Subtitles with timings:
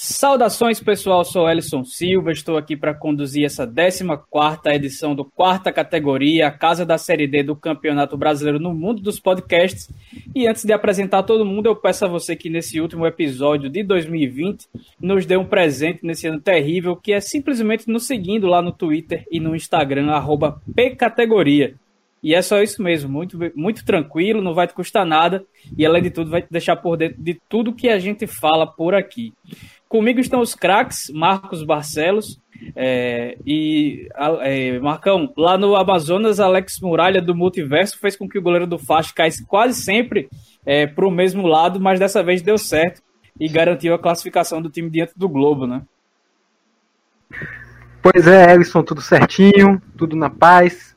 [0.00, 6.46] Saudações pessoal, sou Ellison Silva, estou aqui para conduzir essa 14ª edição do quarta categoria,
[6.46, 9.92] a casa da Série D do Campeonato Brasileiro no mundo dos podcasts.
[10.34, 13.82] E antes de apresentar todo mundo, eu peço a você que nesse último episódio de
[13.82, 14.68] 2020
[15.00, 19.24] nos dê um presente nesse ano terrível, que é simplesmente nos seguindo lá no Twitter
[19.30, 20.06] e no Instagram,
[20.76, 21.74] pcategoria.
[22.22, 25.44] E é só isso mesmo, muito, muito tranquilo, não vai te custar nada
[25.76, 28.66] e além de tudo vai te deixar por dentro de tudo que a gente fala
[28.66, 29.32] por aqui.
[29.88, 32.40] Comigo estão os craques, Marcos Barcelos
[32.74, 34.08] é, e
[34.42, 38.78] é, Marcão, lá no Amazonas, Alex Muralha do Multiverso fez com que o goleiro do
[38.78, 40.28] Fast caísse quase sempre
[40.66, 43.00] é, para o mesmo lado, mas dessa vez deu certo
[43.38, 45.82] e garantiu a classificação do time diante do Globo, né?
[48.02, 50.96] Pois é, Ellison, tudo certinho, tudo na paz.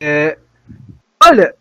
[0.00, 0.38] É,
[1.22, 1.54] olha,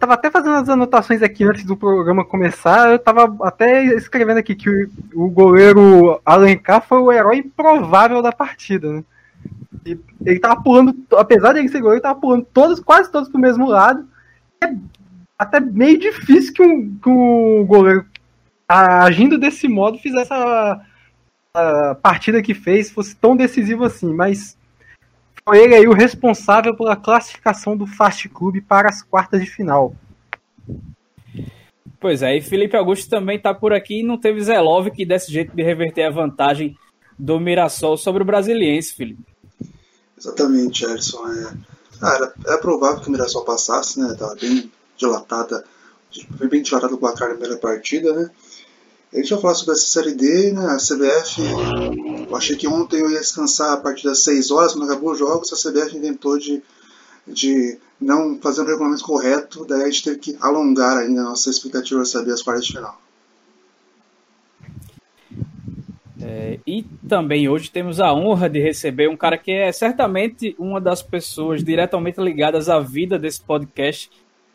[0.00, 2.90] tava até fazendo as anotações aqui antes do programa começar.
[2.90, 4.68] Eu tava até escrevendo aqui que
[5.14, 9.04] o, goleiro Alencar foi o herói improvável da partida, né?
[9.84, 13.28] E ele tava pulando, apesar de ele ser goleiro, ele tava pulando todos, quase todos
[13.28, 14.08] pro mesmo lado.
[14.62, 14.74] É
[15.38, 18.06] até meio difícil que um, um goleiro
[18.68, 20.80] agindo desse modo fizesse a,
[21.54, 24.56] a partida que fez fosse tão decisivo assim, mas
[25.48, 29.94] ele aí o responsável pela classificação do Fast Club para as quartas de final.
[32.00, 35.32] Pois é, e Felipe Augusto também está por aqui e não teve Zelov que desse
[35.32, 36.76] jeito de reverter a vantagem
[37.18, 39.22] do Mirassol sobre o Brasiliense, Felipe.
[40.18, 41.26] Exatamente, Ellison.
[41.28, 44.14] É, é provável que o Mirassol passasse, né?
[44.18, 45.64] Tava bem dilatada,
[46.36, 48.30] foi bem dilatado o placar na primeira partida, né?
[49.12, 50.64] A gente vai falar sobre essa série D, né?
[50.66, 51.42] A CBF.
[52.28, 55.18] Eu achei que ontem eu ia descansar a partir das 6 horas, quando acabou os
[55.18, 56.62] jogos, a CBF inventou de,
[57.26, 61.24] de não fazer o um regulamento correto, daí a gente teve que alongar ainda a
[61.24, 62.98] nossa expectativa de saber as quartas de final.
[66.22, 70.80] É, e também hoje temos a honra de receber um cara que é certamente uma
[70.80, 74.10] das pessoas diretamente ligadas à vida desse podcast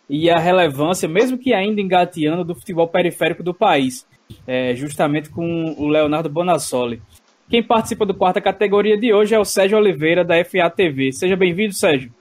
[0.09, 4.05] e à relevância, mesmo que ainda engateando, do futebol periférico do país
[4.45, 7.01] é, justamente com o Leonardo Bonassoli.
[7.49, 11.13] Quem participa do quarta categoria de hoje é o Sérgio Oliveira, da FATV.
[11.13, 12.11] Seja bem-vindo, Sérgio.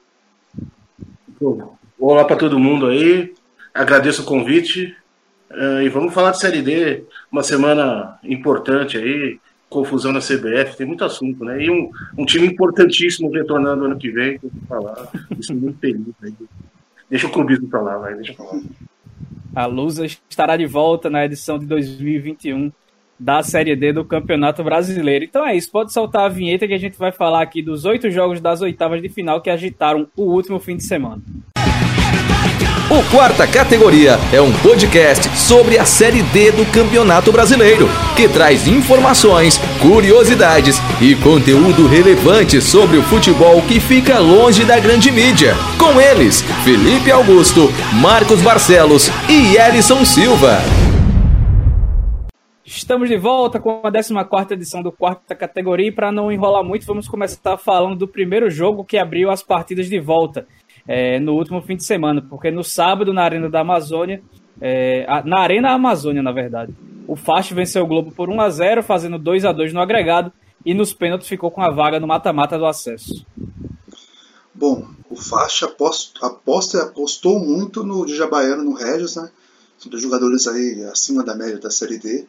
[1.99, 3.35] Olá para todo mundo aí,
[3.75, 4.95] agradeço o convite
[5.51, 10.87] uh, e vamos falar de Série D, uma semana importante aí, confusão na CBF, tem
[10.87, 11.63] muito assunto, né?
[11.63, 15.55] E um, um time importantíssimo retornando ano que vem, que eu vou falar, isso é
[15.55, 16.07] muito feliz.
[17.11, 18.61] Deixa o clubismo para lá, vai, deixa eu falar.
[19.57, 22.71] A Lusa estará de volta na edição de 2021
[23.19, 25.25] da Série D do Campeonato Brasileiro.
[25.25, 28.11] Então é isso, pode soltar a vinheta que a gente vai falar aqui dos oito
[28.11, 31.23] jogos das oitavas de final que agitaram o último fim de semana.
[32.89, 38.69] O Quarta Categoria é um podcast sobre a Série D do Campeonato Brasileiro, que traz
[38.69, 45.55] informações, curiosidades e conteúdo relevante sobre o futebol que fica longe da grande mídia.
[45.79, 47.69] Com eles, Felipe Augusto,
[48.01, 50.59] Marcos Barcelos e Elison Silva.
[52.65, 56.87] Estamos de volta com a 14 edição do Quarta Categoria e para não enrolar muito,
[56.87, 60.47] vamos começar falando do primeiro jogo que abriu as partidas de volta
[60.87, 64.23] é, no último fim de semana, porque no sábado, na Arena da Amazônia,
[64.61, 66.75] é, na Arena Amazônia, na verdade,
[67.07, 70.33] o Fast venceu o Globo por 1 a 0 fazendo 2 a 2 no agregado,
[70.65, 73.25] e nos pênaltis ficou com a vaga no mata-mata do acesso.
[74.53, 79.31] Bom, o Fast aposta, aposta apostou muito no Djabaiano, no Regis, né?
[79.79, 82.27] São dois jogadores aí acima da média da Série D.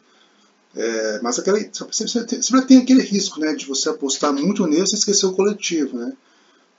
[0.76, 4.96] É, mas aquele, sempre, sempre, tem aquele risco né, de você apostar muito neles e
[4.96, 5.96] esquecer o coletivo.
[5.96, 6.12] Né?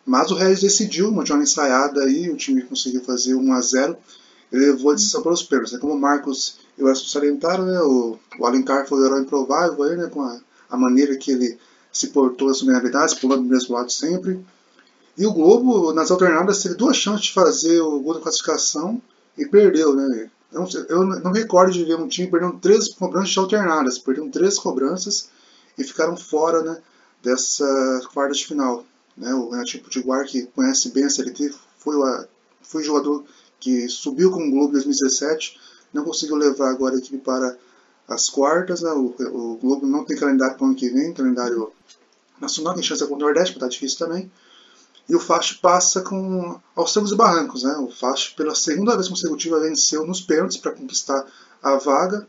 [0.05, 3.97] Mas o Regis decidiu, uma jornada ensaiada aí, o time conseguiu fazer 1 a 0
[4.51, 5.73] ele levou a decisão para os pênaltis.
[5.73, 5.79] Né?
[5.79, 7.79] Como o Marcos e o Edson salientaram, né?
[7.81, 10.07] o, o Alencar foi o herói improvável aí, né?
[10.07, 10.39] com a,
[10.69, 11.57] a maneira que ele
[11.91, 14.43] se portou as vulnerabilidades, pulando do mesmo lado sempre.
[15.17, 19.01] E o Globo, nas alternadas, teve duas chances de fazer o gol da classificação
[19.38, 19.95] e perdeu.
[19.95, 20.29] Né?
[20.51, 24.31] Eu, não, eu não recordo de ver um time perdendo três cobranças de alternadas, perderam
[24.31, 25.29] três cobranças
[25.77, 26.77] e ficaram fora né,
[27.21, 28.85] dessa quarta de final.
[29.19, 29.33] Né?
[29.33, 32.25] O Renatinho Potiguar, que conhece bem a CLT, foi, o,
[32.63, 33.25] foi jogador
[33.60, 35.60] que subiu com o Globo em 2017,
[35.94, 37.57] não conseguiu levar agora a equipe para
[38.07, 38.81] as quartas.
[38.81, 38.92] Né?
[38.92, 41.71] O, o Globo não tem calendário para o ano que vem, calendário
[42.39, 44.31] nacional, tem chance contra o Nordeste, mas está difícil também.
[45.10, 47.63] E o Fast passa com aos e barrancos.
[47.63, 47.75] Né?
[47.77, 51.25] O Fast, pela segunda vez consecutiva, venceu nos pênaltis para conquistar
[51.62, 52.27] a vaga.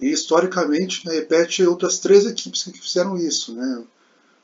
[0.00, 3.52] E historicamente né, repete outras três equipes que fizeram isso.
[3.54, 3.84] Né?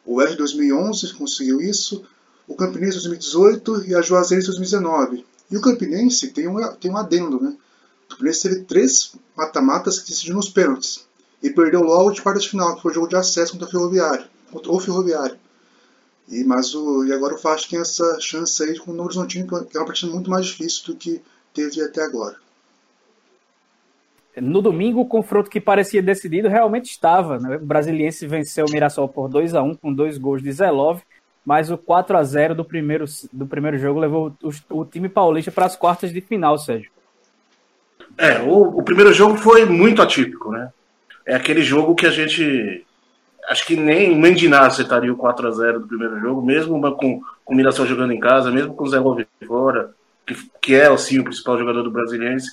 [0.05, 2.05] O R 2011 conseguiu isso,
[2.47, 5.25] o Campinense 2018 e a Juazeirense 2019.
[5.51, 7.57] E o Campinense tem um, tem um adendo, né?
[8.07, 11.07] O Campinense teve três mata-matas que decidiram nos pênaltis.
[11.43, 13.71] e perdeu logo de quarta de final, que foi o jogo de acesso contra o
[13.71, 15.37] Ferroviário, contra o Ferroviário.
[16.29, 19.47] E, mas o, e agora o Fast tem essa chance aí com o Novo Horizontino,
[19.47, 21.21] que é uma partida muito mais difícil do que
[21.53, 22.37] teve até agora.
[24.37, 27.39] No domingo, o confronto que parecia decidido realmente estava.
[27.39, 27.57] Né?
[27.57, 31.03] O Brasiliense venceu o Mirassol por 2 a 1 com dois gols de Zelov,
[31.45, 35.51] mas o 4 a 0 do primeiro, do primeiro jogo levou o, o time paulista
[35.51, 36.91] para as quartas de final, Sérgio.
[38.17, 40.71] É, o, o, primeiro jogo foi muito atípico, né?
[41.27, 42.87] É aquele jogo que a gente.
[43.49, 47.55] Acho que nem Mendinar aceitaria o 4 a 0 do primeiro jogo, mesmo com, com
[47.55, 49.91] o Mirassol jogando em casa, mesmo com o Zé Love fora,
[50.27, 52.51] que, que é assim, o principal jogador do Brasiliense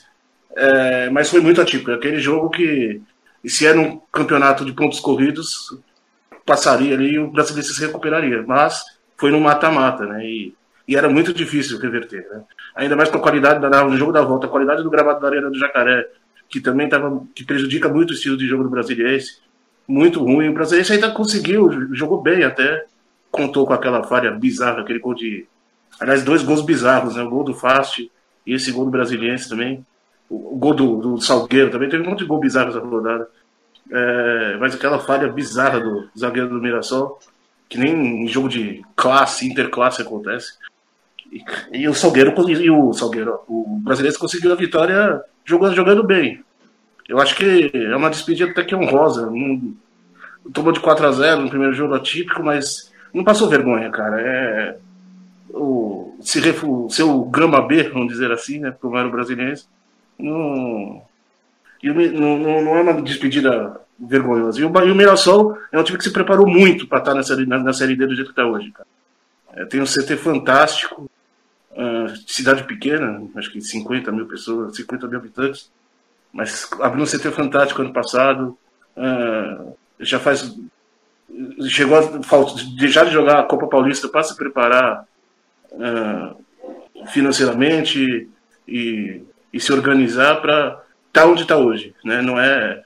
[0.56, 1.92] é, mas foi muito atípico.
[1.92, 3.02] Aquele jogo que,
[3.46, 5.78] se era um campeonato de pontos corridos,
[6.46, 8.44] passaria ali e o brasileiro se recuperaria.
[8.46, 8.84] Mas
[9.18, 10.26] foi no mata-mata, né?
[10.26, 10.54] E,
[10.88, 12.28] e, era muito difícil reverter.
[12.30, 12.44] Né?
[12.76, 15.28] Ainda mais com a qualidade da, no jogo da volta, a qualidade do gravado da
[15.28, 16.08] Arena do Jacaré,
[16.50, 19.40] que também tava, que prejudica muito o estilo de jogo do brasiliense.
[19.88, 20.50] Muito ruim.
[20.50, 22.86] O brasileiro ainda conseguiu, jogou bem até.
[23.32, 25.46] Contou com aquela falha bizarra, aquele gol de.
[26.00, 27.24] Aliás, dois gols bizarros, né?
[27.24, 28.10] O gol do Fast
[28.46, 29.86] e esse gol do Brasiliense também
[30.30, 33.28] o, gol do, do, Salgueiro também, teve um monte de gol bizarro essa rodada.
[33.92, 37.20] É, mas aquela falha bizarra do zagueiro do Mirassol,
[37.68, 40.54] que nem em jogo de classe, interclasse acontece.
[41.32, 41.44] E,
[41.74, 46.44] e o Salgueiro e o Salgueiro, o brasileiro conseguiu a vitória jogando, jogando bem.
[47.08, 49.28] Eu acho que é uma despedida até que honrosa.
[49.28, 49.76] Um,
[50.54, 54.22] tomou de 4 a 0 no primeiro jogo atípico, mas não passou vergonha, cara.
[54.22, 54.78] É,
[55.50, 59.60] o, se refu, seu Gama B, vamos dizer assim, né, como era o brasileiro,
[60.20, 61.02] não,
[61.84, 64.60] não, não, é uma despedida vergonhosa.
[64.60, 67.36] E o, e o Mirassol é um time que se preparou muito para estar nessa,
[67.46, 68.72] na, na Série D do jeito que está hoje.
[68.72, 68.88] Cara.
[69.54, 71.10] É, tem um CT fantástico,
[71.72, 75.72] uh, cidade pequena, acho que 50 mil pessoas, 50 mil habitantes,
[76.32, 78.58] mas abriu um CT fantástico ano passado.
[78.96, 80.56] Uh, já faz.
[81.70, 82.02] Chegou a
[82.78, 85.06] deixar de jogar a Copa Paulista para se preparar
[85.72, 88.30] uh, financeiramente
[88.68, 89.22] e
[89.54, 92.22] e se organizar para estar tá onde está hoje, né?
[92.22, 92.84] Não é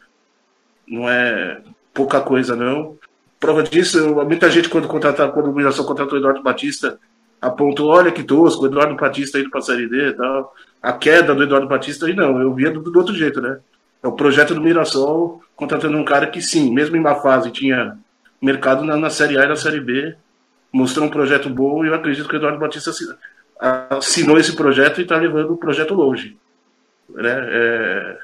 [0.88, 1.62] não é
[1.94, 2.98] pouca coisa não.
[3.39, 6.98] Prova disso, muita gente quando contratar, quando o Mirassol contratou o Eduardo Batista,
[7.42, 10.54] apontou, olha que tosco, o Eduardo Batista indo para a Série D e tal.
[10.81, 13.60] A queda do Eduardo Batista aí não, eu via do, do outro jeito, né?
[14.01, 17.98] É o projeto do Mirassol contratando um cara que sim, mesmo em uma fase tinha
[18.42, 20.15] mercado na, na Série A e na Série B,
[20.71, 22.92] mostrou um projeto bom e eu acredito que o Eduardo Batista
[23.89, 26.38] assinou esse projeto e está levando o projeto longe.
[27.09, 27.31] Né?
[27.31, 28.17] É,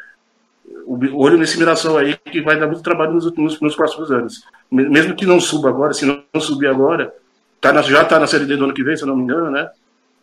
[0.87, 4.43] olho nesse Mirassol aí que vai dar muito trabalho nos, nos, nos, próximos anos.
[4.71, 7.13] Mesmo que não suba agora, se não, subir agora,
[7.59, 9.23] tá na, já está na Série D do ano que vem, se eu não me
[9.23, 9.69] engano, né?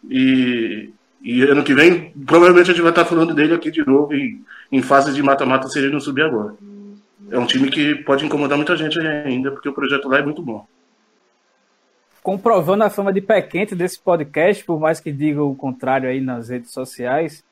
[0.08, 0.90] E,
[1.22, 4.14] e ano que vem, provavelmente a gente vai estar tá falando dele aqui de novo
[4.14, 6.54] em, em fase de mata-mata se ele não subir agora.
[7.30, 10.42] É um time que pode incomodar muita gente ainda, porque o projeto lá é muito
[10.42, 10.66] bom.
[12.22, 16.20] Comprovando a fama de pé quente desse podcast, por mais que digam o contrário aí
[16.20, 17.44] nas redes sociais,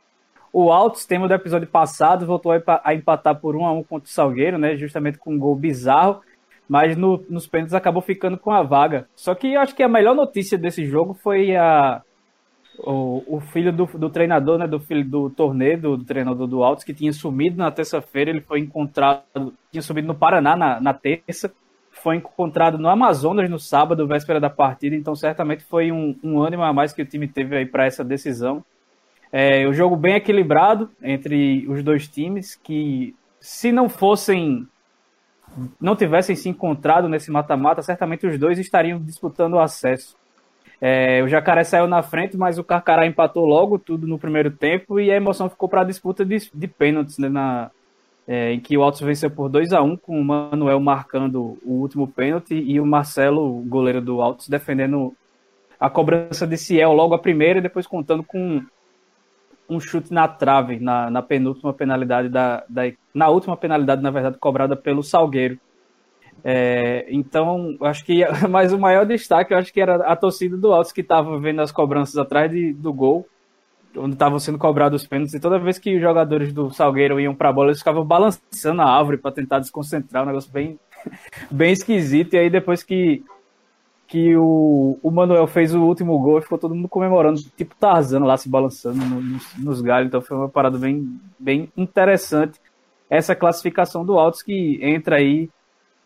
[0.54, 4.12] o Altos, tema do episódio passado, voltou a empatar por 1 a 1 contra o
[4.12, 4.76] Salgueiro, né?
[4.76, 6.20] Justamente com um gol bizarro,
[6.68, 9.08] mas no, nos pênaltis acabou ficando com a vaga.
[9.16, 12.02] Só que eu acho que a melhor notícia desse jogo foi a
[12.78, 16.62] o, o filho do, do, treinador, né, do filho do torneio, do, do treinador do
[16.62, 20.94] Altos, que tinha sumido na terça-feira, ele foi encontrado, tinha sumido no Paraná na, na
[20.94, 21.52] terça,
[21.90, 26.62] foi encontrado no Amazonas no sábado, véspera da partida, então certamente foi um, um ânimo
[26.62, 28.64] a mais que o time teve aí para essa decisão.
[29.36, 34.64] É, um jogo bem equilibrado entre os dois times, que se não fossem,
[35.80, 40.16] não tivessem se encontrado nesse mata-mata, certamente os dois estariam disputando o acesso.
[40.80, 45.00] É, o Jacaré saiu na frente, mas o Carcará empatou logo tudo no primeiro tempo
[45.00, 47.72] e a emoção ficou para a disputa de, de pênaltis, né, na,
[48.28, 51.72] é, em que o Altos venceu por 2 a 1 com o Manuel marcando o
[51.80, 55.12] último pênalti e o Marcelo, goleiro do Altos, defendendo
[55.80, 58.62] a cobrança de Ciel logo a primeira e depois contando com
[59.68, 62.82] um chute na trave na, na penúltima penalidade da, da,
[63.14, 65.58] na última penalidade na verdade cobrada pelo Salgueiro.
[66.42, 70.72] É, então acho que mais o maior destaque eu acho que era a torcida do
[70.72, 73.26] Altos que estava vendo as cobranças atrás de, do gol
[73.96, 77.34] onde estavam sendo cobrados os pênaltis e toda vez que os jogadores do Salgueiro iam
[77.34, 80.78] para a bola eles ficavam balançando a árvore para tentar desconcentrar um negócio bem
[81.50, 83.24] bem esquisito e aí depois que
[84.14, 88.20] que o, o Manuel fez o último gol e ficou todo mundo comemorando, tipo Tarzan
[88.20, 90.06] lá se balançando no, nos, nos, galhos.
[90.06, 92.60] Então foi uma parada bem, bem interessante.
[93.10, 95.50] Essa classificação do Altos que entra aí,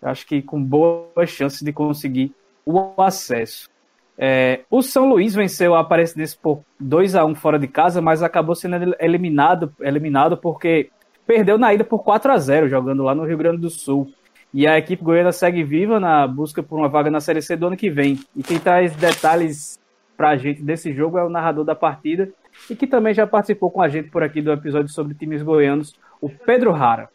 [0.01, 2.35] acho que com boas chances de conseguir
[2.65, 3.69] o acesso.
[4.17, 8.23] É, o São Luís venceu a Aparecidense por 2 a 1 fora de casa, mas
[8.23, 10.89] acabou sendo eliminado, eliminado porque
[11.27, 14.11] perdeu na ida por 4 a 0 jogando lá no Rio Grande do Sul.
[14.53, 17.67] E a equipe goiana segue viva na busca por uma vaga na Série C do
[17.67, 18.19] ano que vem.
[18.35, 19.79] E quem traz detalhes
[20.17, 22.29] para a gente desse jogo é o narrador da partida
[22.69, 25.95] e que também já participou com a gente por aqui do episódio sobre times goianos,
[26.21, 27.09] o Pedro Rara.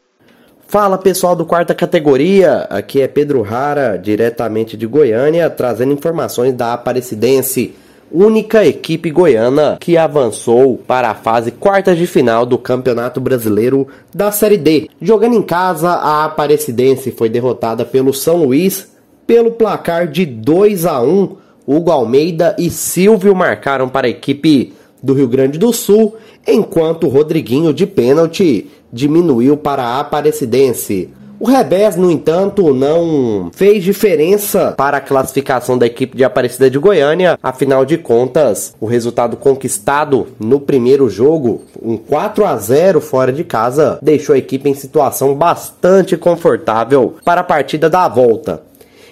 [0.68, 6.74] Fala pessoal do quarta categoria, aqui é Pedro Rara, diretamente de Goiânia, trazendo informações da
[6.74, 7.75] Aparecidense
[8.13, 14.32] única equipe goiana que avançou para a fase quartas de final do Campeonato Brasileiro da
[14.32, 14.88] Série D.
[15.01, 18.93] Jogando em casa, a Aparecidense foi derrotada pelo São Luís
[19.25, 21.43] pelo placar de 2 a 1.
[21.65, 26.15] Hugo Almeida e Silvio marcaram para a equipe do Rio Grande do Sul,
[26.46, 31.10] enquanto Rodriguinho de pênalti diminuiu para a Aparecidense.
[31.44, 36.80] O revés, no entanto, não fez diferença para a classificação da equipe de Aparecida de
[36.80, 37.38] Goiânia.
[37.44, 43.44] Afinal de contas, o resultado conquistado no primeiro jogo, um 4 a 0 fora de
[43.44, 48.64] casa, deixou a equipe em situação bastante confortável para a partida da volta.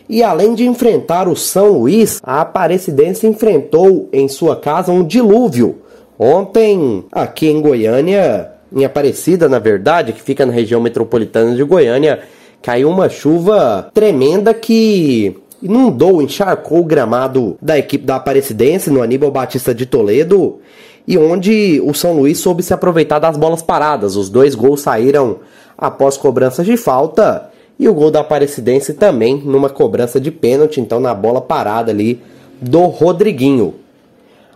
[0.08, 5.82] E além de enfrentar o São Luís, a Aparecidense enfrentou em sua casa um dilúvio.
[6.18, 12.22] Ontem, aqui em Goiânia, em Aparecida, na verdade, que fica na região metropolitana de Goiânia,
[12.62, 19.32] caiu uma chuva tremenda que inundou, encharcou o gramado da equipe da Aparecidense no Aníbal
[19.32, 20.60] Batista de Toledo
[21.08, 24.16] e onde o São Luís soube se aproveitar das bolas paradas.
[24.16, 25.38] Os dois gols saíram
[25.78, 31.00] após cobranças de falta e o gol da Aparecidense também numa cobrança de pênalti, então
[31.00, 32.22] na bola parada ali
[32.62, 33.74] do Rodriguinho.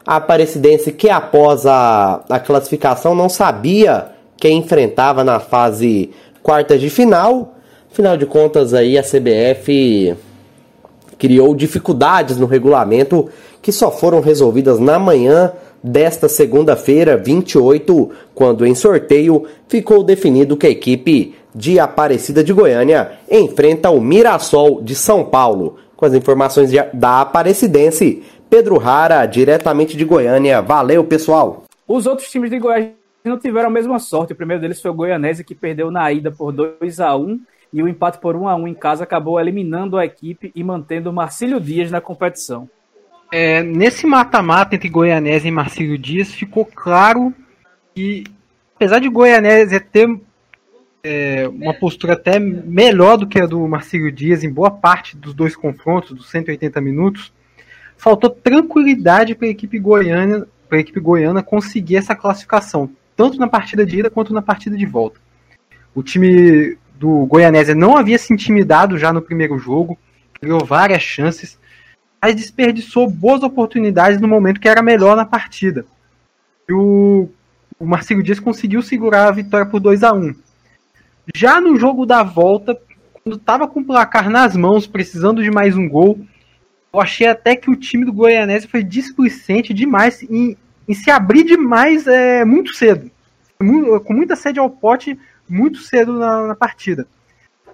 [0.06, 4.08] A Aparecidense, que após a, a classificação não sabia
[4.38, 6.12] quem enfrentava na fase
[6.44, 7.56] quartas de final.
[7.92, 10.16] Afinal de contas, aí a CBF
[11.18, 13.30] criou dificuldades no regulamento
[13.62, 20.68] que só foram resolvidas na manhã desta segunda-feira, 28, quando em sorteio ficou definido que
[20.68, 25.78] a equipe de Aparecida de Goiânia enfrenta o Mirassol de São Paulo.
[25.96, 28.22] Com as informações da Aparecidense,
[28.56, 30.62] Pedro Rara, diretamente de Goiânia.
[30.62, 31.66] Valeu, pessoal!
[31.86, 32.88] Os outros times de Goiás
[33.22, 34.32] não tiveram a mesma sorte.
[34.32, 37.38] O primeiro deles foi o Goianese, que perdeu na ida por 2 a 1
[37.74, 41.10] e o empate por 1 a 1 em casa acabou eliminando a equipe e mantendo
[41.10, 42.70] o Marcílio Dias na competição.
[43.30, 47.34] É, nesse mata-mata entre Goianese e Marcílio Dias, ficou claro
[47.94, 48.24] que,
[48.78, 50.08] apesar de Goianese ter
[51.04, 55.34] é, uma postura até melhor do que a do Marcílio Dias em boa parte dos
[55.34, 57.35] dois confrontos, dos 180 minutos,
[57.98, 63.48] faltou tranquilidade para a equipe goiana, para a equipe goiana conseguir essa classificação, tanto na
[63.48, 65.20] partida de ida quanto na partida de volta.
[65.94, 69.98] O time do Goianésia não havia se intimidado já no primeiro jogo,
[70.34, 71.58] criou várias chances,
[72.22, 75.86] mas desperdiçou boas oportunidades no momento que era melhor na partida.
[76.68, 77.30] E o,
[77.80, 80.36] o Marcelo Dias conseguiu segurar a vitória por 2 a 1
[81.36, 82.78] Já no jogo da volta,
[83.14, 86.20] quando estava com o placar nas mãos, precisando de mais um gol,
[86.96, 91.44] eu achei até que o time do Goianese foi displicente demais em, em se abrir
[91.44, 93.12] demais é, muito cedo.
[93.60, 97.06] com muita sede ao pote, muito cedo na, na partida.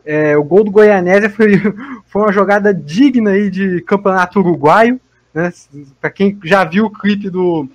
[0.03, 1.51] É, o gol do Goianésia foi,
[2.09, 4.99] foi uma jogada digna aí de campeonato uruguaio.
[5.31, 5.53] Né?
[5.99, 7.69] Para quem já viu o clipe do,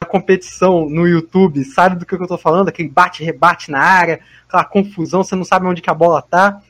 [0.00, 4.64] da competição no YouTube, sabe do que eu estou falando, aquele bate-rebate na área, aquela
[4.64, 6.62] confusão, você não sabe onde que a bola tá.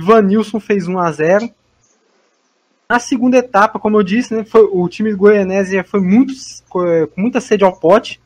[0.00, 1.50] Vanilson fez 1 a 0
[2.92, 6.34] na segunda etapa, como eu disse, né, foi, o time do Goianésia foi muito,
[6.68, 8.20] com muita sede ao pote.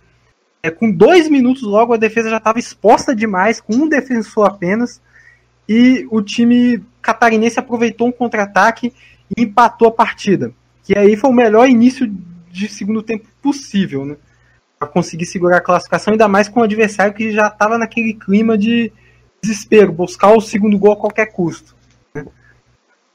[0.61, 5.00] É, com dois minutos logo a defesa já estava exposta demais, com um defensor apenas.
[5.68, 8.92] E o time catarinense aproveitou um contra-ataque
[9.37, 10.52] e empatou a partida.
[10.82, 12.12] Que aí foi o melhor início
[12.50, 14.16] de segundo tempo possível, né?
[14.80, 18.58] Para conseguir segurar a classificação, ainda mais com o adversário que já estava naquele clima
[18.58, 18.92] de
[19.40, 21.75] desespero, buscar o segundo gol a qualquer custo.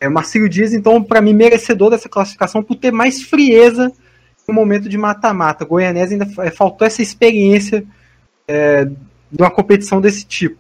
[0.02, 3.94] É, Marcelo Dias, então, para mim, merecedor dessa classificação por ter mais frieza
[4.48, 5.64] no momento de mata-mata.
[5.64, 7.86] Goianese ainda faltou essa experiência
[8.48, 10.58] é, de uma competição desse tipo.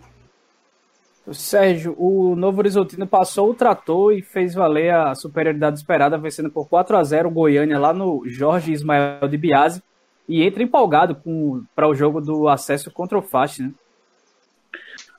[1.33, 6.67] Sérgio, o Novo Horizontino passou o trator e fez valer a superioridade esperada, vencendo por
[6.67, 9.81] 4 a 0 o Goiânia lá no Jorge Ismael de Biase
[10.29, 11.17] e entra empolgado
[11.75, 13.71] para o jogo do acesso contra o Fast, né?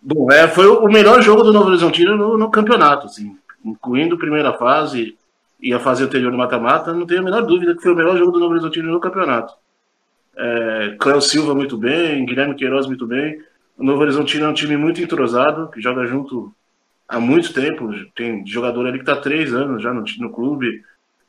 [0.01, 4.19] Bom, é, foi o melhor jogo do Novo Horizontino no, no campeonato, assim incluindo a
[4.19, 5.17] primeira fase
[5.61, 8.17] e a fase anterior do mata-mata, não tenho a menor dúvida que foi o melhor
[8.19, 9.55] jogo do Novo Horizontino no campeonato.
[10.37, 13.41] É, Cléo Silva muito bem, Guilherme Queiroz muito bem.
[13.79, 16.53] O Novo Horizontino é um time muito entrosado, que joga junto
[17.09, 17.91] há muito tempo.
[18.15, 20.83] Tem jogador ali que está três anos já no, no clube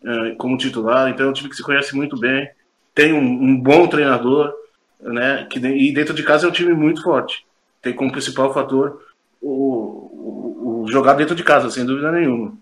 [0.04, 2.50] é, como titular, então é um time que se conhece muito bem.
[2.96, 4.54] Tem um, um bom treinador,
[5.00, 5.46] né?
[5.50, 7.46] Que, e dentro de casa é um time muito forte.
[7.82, 9.02] tem como principal fator
[9.42, 10.03] o
[10.88, 12.54] jogar dentro de casa, sem dúvida nenhuma.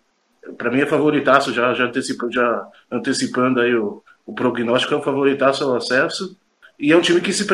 [0.58, 5.02] Para mim é favoritaço, já, já, antecipando, já antecipando aí o, o prognóstico, é um
[5.02, 6.36] favoritaço ao acesso.
[6.80, 7.46] E é um time que, se,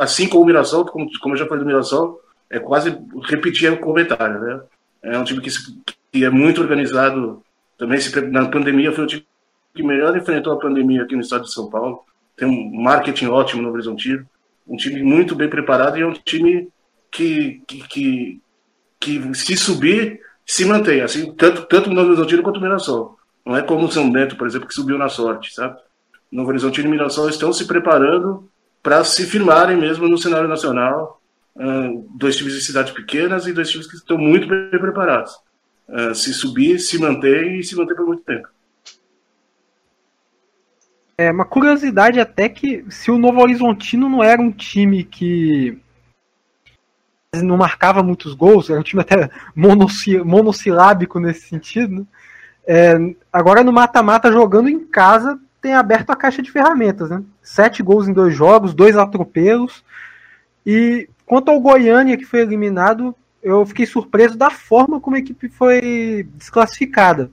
[0.00, 3.78] assim como o Mirassol, como, como eu já falei do Mirassol, é quase repetir o
[3.78, 4.60] comentário, né?
[5.02, 5.78] É um time que, se,
[6.10, 7.42] que é muito organizado.
[7.78, 9.26] Também se, na pandemia foi o time
[9.74, 12.04] que melhor enfrentou a pandemia aqui no estado de São Paulo.
[12.36, 14.26] Tem um marketing ótimo no Horizontino.
[14.66, 16.68] Um time muito bem preparado e é um time
[17.10, 18.40] que, que, que,
[19.02, 21.00] que se subir, se mantém.
[21.00, 23.18] Assim, tanto, tanto no Horizontino quanto no Mirassol.
[23.44, 25.76] Não é como o São Bento, por exemplo, que subiu na sorte, sabe?
[26.30, 28.48] No Horizontino e Mirassol estão se preparando
[28.82, 31.20] para se firmarem mesmo no cenário nacional.
[31.54, 35.32] Uh, dois times de cidades pequenas e dois times que estão muito bem preparados.
[35.88, 38.48] Uh, se subir, se manter e se manter por muito tempo.
[41.18, 45.78] É uma curiosidade até que se o Novo Horizontino não era um time que
[47.40, 52.06] não marcava muitos gols, era um time até monossilábico nesse sentido, né?
[52.66, 57.22] é, agora no mata-mata jogando em casa tem aberto a caixa de ferramentas, né?
[57.42, 59.84] Sete gols em dois jogos, dois atropelos.
[60.66, 65.48] E quanto ao Goiânia, que foi eliminado, eu fiquei surpreso da forma como a equipe
[65.48, 67.30] foi desclassificada.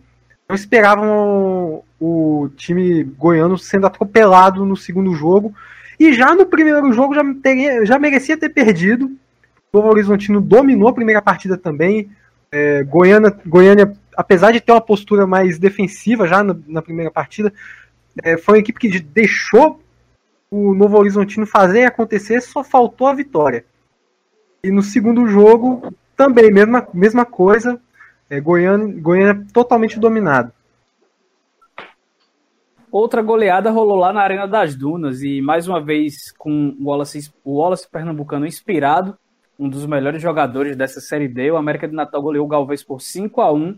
[0.47, 5.53] Não esperavam o time goiano sendo atropelado no segundo jogo.
[5.99, 9.11] E já no primeiro jogo já, teria, já merecia ter perdido.
[9.71, 12.09] Novo Horizontino dominou a primeira partida também.
[12.51, 17.53] É, Goiânia, Goiânia, apesar de ter uma postura mais defensiva já na, na primeira partida,
[18.23, 19.79] é, foi uma equipe que deixou
[20.49, 23.63] o Novo Horizontino fazer acontecer, só faltou a vitória.
[24.63, 27.79] E no segundo jogo, também, mesma, mesma coisa,
[28.29, 30.51] é, Goiânia, Goiânia totalmente dominado.
[32.91, 37.31] Outra goleada rolou lá na Arena das Dunas e mais uma vez com o Wallace,
[37.43, 39.15] o Wallace Pernambucano inspirado,
[39.59, 43.01] um dos melhores jogadores dessa Série D, o América de Natal goleou o Galvez por
[43.01, 43.77] 5 a 1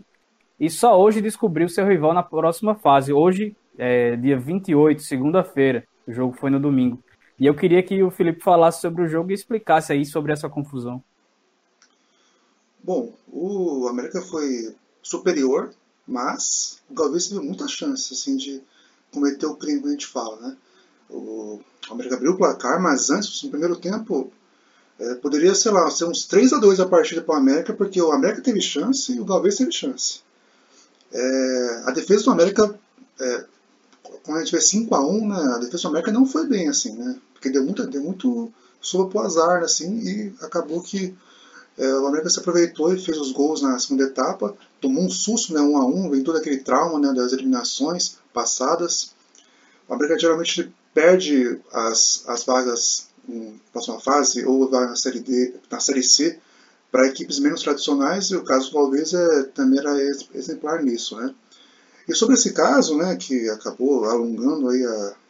[0.60, 3.12] e só hoje descobriu seu rival na próxima fase.
[3.12, 5.84] Hoje é, dia 28, segunda-feira.
[6.06, 7.02] O jogo foi no domingo.
[7.38, 10.48] E eu queria que o Felipe falasse sobre o jogo e explicasse aí sobre essa
[10.48, 11.02] confusão.
[12.80, 15.72] Bom, o América foi superior,
[16.06, 18.62] mas o Galvez teve muita chance assim, de
[19.12, 20.40] cometer o crime que a gente fala.
[20.40, 20.56] Né?
[21.10, 24.32] O América abriu o placar, mas antes, no primeiro tempo,
[25.02, 28.00] é, poderia, sei lá, ser uns 3 a 2 a partida para o América, porque
[28.00, 30.20] o América teve chance e o Galvez teve chance.
[31.12, 32.74] É, a defesa do América
[33.20, 33.44] é,
[34.22, 37.18] quando a gente vê 5x1, né, a defesa do América não foi bem, assim, né?
[37.32, 41.14] Porque deu muito, deu muito sopa pro azar, assim, e acabou que
[41.76, 45.52] é, o América se aproveitou e fez os gols na segunda etapa, tomou um susto,
[45.52, 49.12] né, 1 a 1 vem todo aquele trauma né, das eliminações passadas.
[49.88, 55.54] O América geralmente perde as, as vagas na próxima fase ou vai na série D,
[55.70, 56.38] na série C
[56.90, 59.96] para equipes menos tradicionais e o caso do é, também era
[60.34, 61.34] exemplar nisso, né?
[62.06, 64.82] E sobre esse caso, né, que acabou alongando aí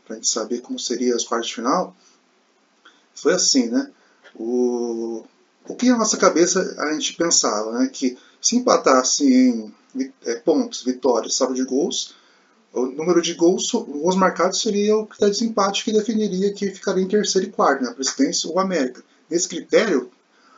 [0.05, 1.95] para a gente saber como seria as quartas de final,
[3.15, 3.91] foi assim, né?
[4.35, 5.25] O,
[5.69, 7.89] o que na nossa cabeça a gente pensava, né?
[7.93, 9.73] Que se empatasse em
[10.25, 12.15] é, pontos, vitórias, saldo de gols,
[12.73, 17.05] o número de gols, gols marcados seria o critério de desempate que definiria que ficaria
[17.05, 17.91] em terceiro e quarto, né?
[17.91, 19.03] A presidência ou a América.
[19.29, 20.11] Nesse critério,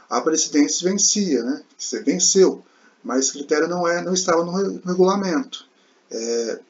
[0.08, 1.62] a presidência vencia, né?
[1.76, 2.64] Você venceu,
[3.02, 5.66] mas esse critério não, é, não estava no regulamento.
[6.10, 6.60] É,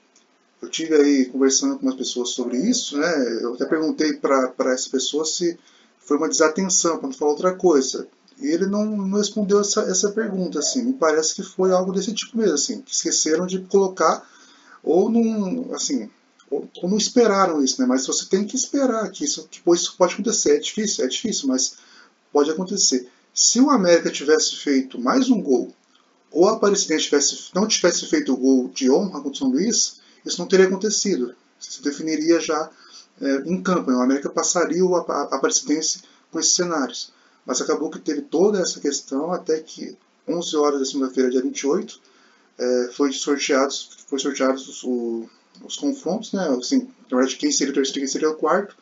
[0.63, 3.43] eu tive aí conversando com umas pessoas sobre isso, né?
[3.43, 5.59] Eu até perguntei para essa pessoa se
[5.99, 8.09] foi uma desatenção quando falou outra coisa.
[8.41, 10.83] E ele não, não respondeu essa, essa pergunta, assim.
[10.83, 12.81] Me parece que foi algo desse tipo mesmo, assim.
[12.81, 14.27] Que esqueceram de colocar
[14.85, 16.11] ou não, assim,
[16.51, 17.87] ou, não esperaram isso, né?
[17.87, 20.57] Mas você tem que esperar que isso, que isso pode acontecer.
[20.57, 21.77] É difícil, é difícil, mas
[22.33, 23.09] pode acontecer.
[23.33, 25.75] Se o América tivesse feito mais um gol
[26.31, 30.01] ou a Aparecidense tivesse, não tivesse feito o gol de honra contra o São Luís,
[30.25, 31.35] isso não teria acontecido.
[31.59, 32.71] Se definiria já
[33.21, 33.91] é, em campo.
[33.91, 33.97] Né?
[33.97, 37.13] O América passaria o Aparecidense com esses cenários.
[37.47, 39.97] Mas acabou que teve toda essa questão até que
[40.29, 42.01] 11 horas da segunda-feira, dia 28,
[42.59, 45.29] é, foi sorteados, foi sorteados os,
[45.63, 46.49] os confrontos, né?
[46.59, 48.77] Assim, na verdade, quem seria o terceiro e quem seria o quarto.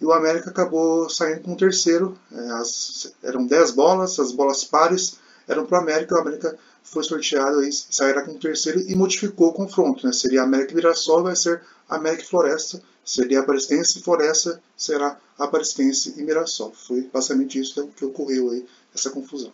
[0.00, 2.18] E o América acabou saindo com o terceiro.
[2.32, 6.14] É, as, eram 10 bolas, as bolas pares eram para o América.
[6.14, 10.06] O América foi sorteado e sairá com o terceiro e modificou o confronto.
[10.06, 10.12] Né?
[10.12, 12.80] Seria América e Mirassol, vai ser América e Floresta.
[13.04, 16.72] Seria Aparecidense e Floresta, será Aparecidense e Mirassol.
[16.86, 19.52] Foi basicamente isso que ocorreu aí, essa confusão.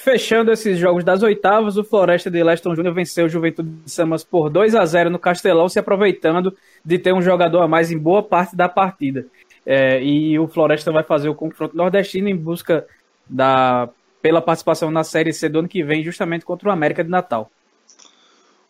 [0.00, 4.24] Fechando esses jogos das oitavas, o Floresta de Leston Júnior venceu o Juventude de Samas
[4.24, 7.98] por 2 a 0 no Castelão, se aproveitando de ter um jogador a mais em
[7.98, 9.26] boa parte da partida.
[9.64, 12.86] É, e o Floresta vai fazer o confronto nordestino em busca
[13.28, 13.88] da
[14.20, 17.50] pela participação na Série C do ano que vem, justamente contra o América de Natal.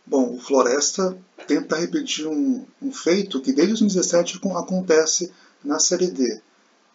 [0.04, 5.30] Bom, o Floresta tenta repetir um, um feito que desde 2017 acontece
[5.64, 6.40] na Série D.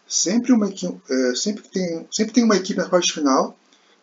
[0.07, 3.55] Sempre, uma, é, sempre, tem, sempre tem uma equipe na parte final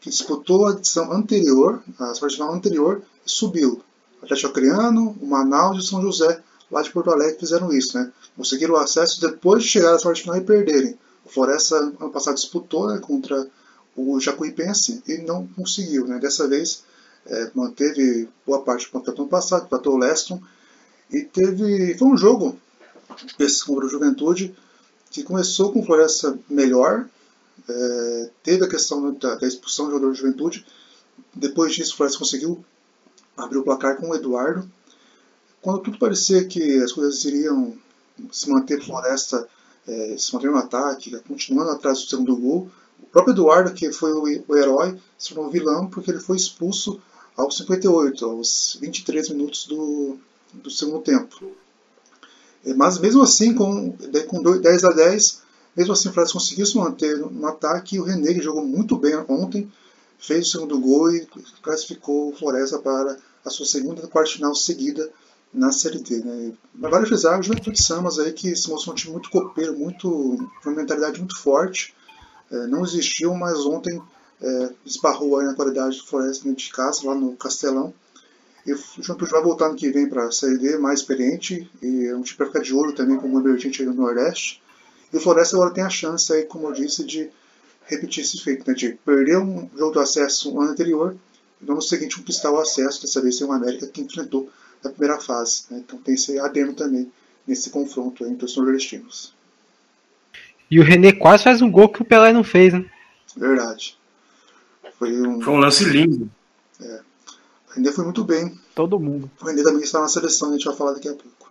[0.05, 3.81] que disputou a edição anterior, a parte final anterior, e subiu.
[4.21, 7.97] O Atlético Acreano, o Manaus e o São José, lá de Porto Alegre, fizeram isso.
[7.97, 8.13] Né?
[8.37, 10.99] Conseguiram o acesso depois de chegar à parte final e perderem.
[11.25, 13.49] O Floresta, ano passado, disputou né, contra
[13.97, 16.07] o Jacuipense e não conseguiu.
[16.07, 16.19] Né?
[16.19, 16.85] Dessa vez,
[17.25, 20.39] é, manteve boa parte do campeonato ano passado, tratou o Leston.
[21.11, 21.97] E teve.
[21.97, 22.59] Foi um jogo,
[23.39, 24.55] esse contra o Juventude,
[25.11, 27.09] que começou com Floresta melhor,
[27.69, 30.67] é, teve a questão da, da, expulsão do jogador de juventude.
[31.35, 32.65] Depois disso, o Floresta conseguiu
[33.37, 34.69] abrir o placar com o Eduardo.
[35.63, 37.75] Quando tudo parecia que as coisas iriam
[38.31, 39.49] se manter Floresta,
[39.87, 42.71] é, se manter no ataque, continuando atrás do segundo gol,
[43.03, 47.01] o próprio Eduardo, que foi o, o herói, se tornou vilão porque ele foi expulso
[47.37, 50.17] aos 58, aos 23 minutos do,
[50.53, 51.53] do segundo tempo.
[52.77, 53.95] Mas mesmo assim, com,
[54.29, 55.43] com 10 a 10,
[55.77, 58.97] mesmo assim o Flamengo conseguiu se manter no ataque e o René, que jogou muito
[58.97, 59.71] bem ontem,
[60.19, 61.27] fez o segundo gol e
[61.63, 65.11] classificou o Floresta para a sua segunda quarta final seguida
[65.53, 66.19] na Série D.
[66.19, 66.53] Né?
[67.07, 70.09] Frisar o Juventude Samas aí que se mostrou um time muito copeiro, muito,
[70.65, 71.95] uma mentalidade muito forte.
[72.51, 74.01] É, não existiu, mas ontem
[74.43, 77.95] é, esbarrou aí na qualidade do Floresta de casa, lá no Castelão.
[78.67, 82.07] E o Juventude vai voltar no que vem para a Série D, mais experiente, e
[82.07, 84.63] é um time para ficar de olho também como emergente aí no Nordeste.
[85.15, 87.31] E o Floresta agora tem a chance, aí, como eu disse, de
[87.87, 88.75] repetir esse feito, né?
[88.75, 91.17] de perder um jogo do acesso no ano anterior
[91.63, 94.51] e no ano seguinte conquistar o acesso, dessa vez ser o América que enfrentou
[94.83, 95.67] na primeira fase.
[95.71, 95.85] Né?
[95.87, 97.13] Então tem esse adendo também
[97.47, 99.33] nesse confronto entre os nordestinos.
[100.69, 102.85] E o René quase faz um gol que o Pelé não fez, né?
[103.37, 103.97] Verdade.
[104.99, 106.29] Foi um, foi um lance lindo.
[106.81, 107.01] É.
[107.71, 108.59] O René foi muito bem.
[108.75, 109.31] Todo mundo.
[109.41, 111.44] O René também está na seleção, a gente vai falar daqui a pouco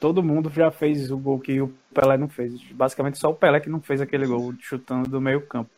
[0.00, 2.52] todo mundo já fez o gol que o Pelé não fez.
[2.72, 5.70] Basicamente só o Pelé que não fez aquele gol chutando do meio campo.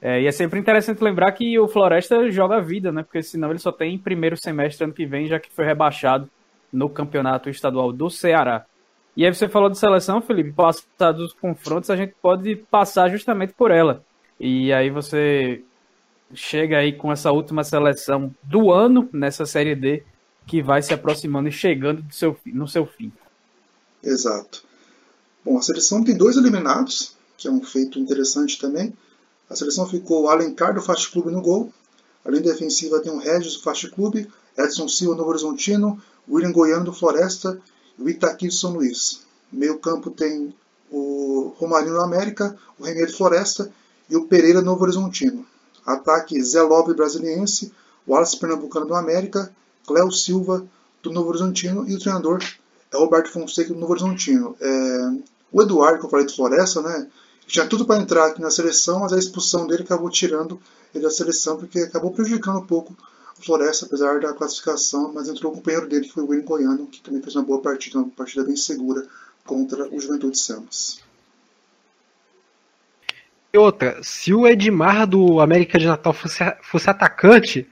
[0.00, 3.02] É, e é sempre interessante lembrar que o Floresta joga a vida, né?
[3.02, 6.28] Porque senão ele só tem primeiro semestre ano que vem, já que foi rebaixado
[6.72, 8.64] no campeonato estadual do Ceará.
[9.16, 13.52] E aí você falou de seleção, Felipe, passados os confrontos, a gente pode passar justamente
[13.52, 14.04] por ela.
[14.38, 15.62] E aí você
[16.32, 20.04] chega aí com essa última seleção do ano nessa Série D,
[20.46, 23.12] que vai se aproximando e chegando seu, no seu fim.
[24.08, 24.62] Exato.
[25.44, 28.96] Bom, a seleção tem dois eliminados, que é um feito interessante também.
[29.50, 31.72] A seleção ficou Alencar do Fast Clube no gol.
[32.24, 36.86] A linha defensiva tem o Regis do Fast Clube, Edson Silva do Horizontino, William Goiano
[36.86, 37.60] do Floresta
[37.98, 39.22] e o Itaqui do São Luís.
[39.52, 40.54] Meio campo tem
[40.90, 43.70] o Romarinho do América, o René do Floresta
[44.08, 45.46] e o Pereira Novo Horizontino.
[45.84, 47.72] Ataque Zé Lobre Brasiliense,
[48.06, 49.54] Wallace Pernambucano do América,
[49.86, 50.66] Cléo Silva
[51.02, 52.42] do Novo Horizontino e o treinador
[52.92, 54.56] é o Roberto Fonseca do Novo Horizontino.
[54.60, 55.10] É,
[55.52, 57.08] o Eduardo, que eu falei de Floresta, né?
[57.46, 60.60] Tinha tudo para entrar aqui na seleção, mas a expulsão dele acabou tirando
[60.94, 62.94] ele da seleção, porque acabou prejudicando um pouco
[63.38, 66.86] o Floresta, apesar da classificação, mas entrou o companheiro dele, que foi o William Goiano,
[66.86, 69.06] que também fez uma boa partida, uma partida bem segura
[69.46, 71.00] contra o Juventude Santos.
[73.52, 77.66] E outra, se o Edmar do América de Natal fosse, fosse atacante,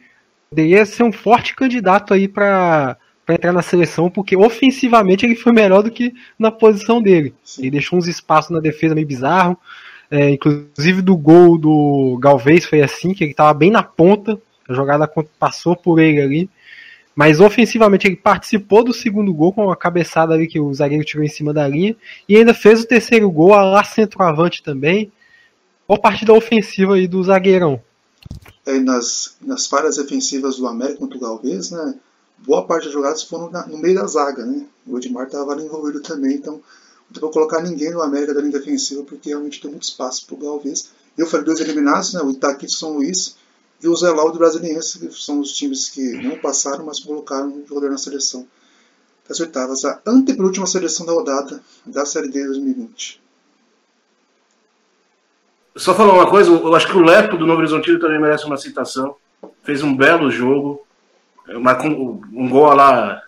[0.48, 5.52] poderia ser um forte candidato aí para para entrar na seleção, porque ofensivamente ele foi
[5.52, 7.34] melhor do que na posição dele.
[7.42, 7.62] Sim.
[7.62, 9.58] Ele deixou uns espaços na defesa meio bizarro.
[10.08, 14.72] É, inclusive do gol do Galvez foi assim, que ele estava bem na ponta, a
[14.72, 16.50] jogada passou por ele ali.
[17.16, 21.24] Mas ofensivamente ele participou do segundo gol com uma cabeçada ali que o zagueiro tirou
[21.24, 21.96] em cima da linha.
[22.28, 25.10] E ainda fez o terceiro gol a lá centroavante também.
[25.88, 27.80] Boa partida ofensiva aí do zagueirão.
[28.66, 31.94] É, nas, nas falhas defensivas do América contra o Galvez, né?
[32.46, 34.64] Boa parte das jogadas foram na, no meio da zaga, né?
[34.86, 36.62] O Edmar estava envolvido também, então
[37.10, 40.34] não para colocar ninguém no América da linha defensiva porque realmente tem muito espaço para
[40.36, 40.90] o Galvez.
[41.18, 42.22] Eu falei dois eliminados, né?
[42.22, 43.36] O Itaqui de São Luís
[43.82, 47.66] e o Zé Laudo Brasiliense, que são os times que não passaram, mas colocaram um
[47.66, 48.46] jogador na seleção
[49.28, 49.84] das oitavas.
[49.84, 53.20] A antepenúltima seleção da rodada da Série D 2020.
[55.76, 58.56] Só falar uma coisa, eu acho que o Lepo do Novo Horizontino também merece uma
[58.56, 59.16] citação.
[59.62, 60.85] Fez um belo jogo
[61.48, 63.22] uma, um gol lá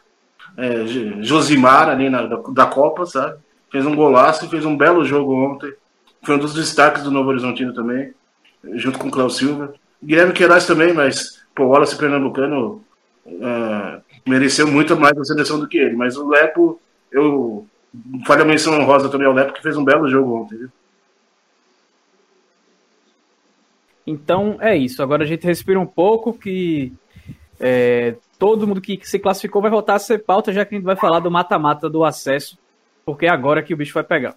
[0.57, 0.87] é,
[1.23, 3.39] Josimar ali na, da, da, Copa, sabe?
[3.71, 5.73] Fez um golaço fez um belo jogo ontem.
[6.23, 8.13] Foi um dos destaques do Novo Horizontino também,
[8.75, 9.75] junto com o Cláudio Silva.
[10.03, 12.83] Guilherme Queiroz também, mas pô, o Wallace Pernambucano
[13.27, 15.95] uh, mereceu muito mais a seleção do que ele.
[15.95, 16.81] Mas o Lepo,
[17.13, 17.67] eu
[18.27, 20.59] Falha a menção honrosa também ao Lepo, que fez um belo jogo ontem.
[20.59, 20.69] Viu?
[24.07, 25.03] Então é isso.
[25.03, 26.93] Agora a gente respira um pouco que
[27.61, 30.87] é, todo mundo que se classificou vai voltar a ser pauta, já que a gente
[30.87, 32.59] vai falar do mata-mata do acesso,
[33.05, 34.37] porque é agora que o bicho vai pegar.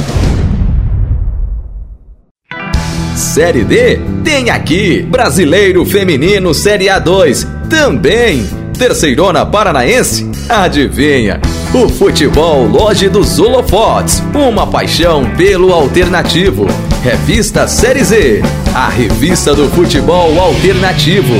[3.15, 8.43] Série D tem aqui Brasileiro Feminino Série A2 também.
[8.77, 10.31] Terceirona Paranaense?
[10.49, 11.39] Adivinha?
[11.73, 16.65] O futebol Loja dos Holofotes, uma paixão pelo alternativo.
[17.03, 18.41] Revista Série Z,
[18.75, 21.33] a revista do futebol alternativo.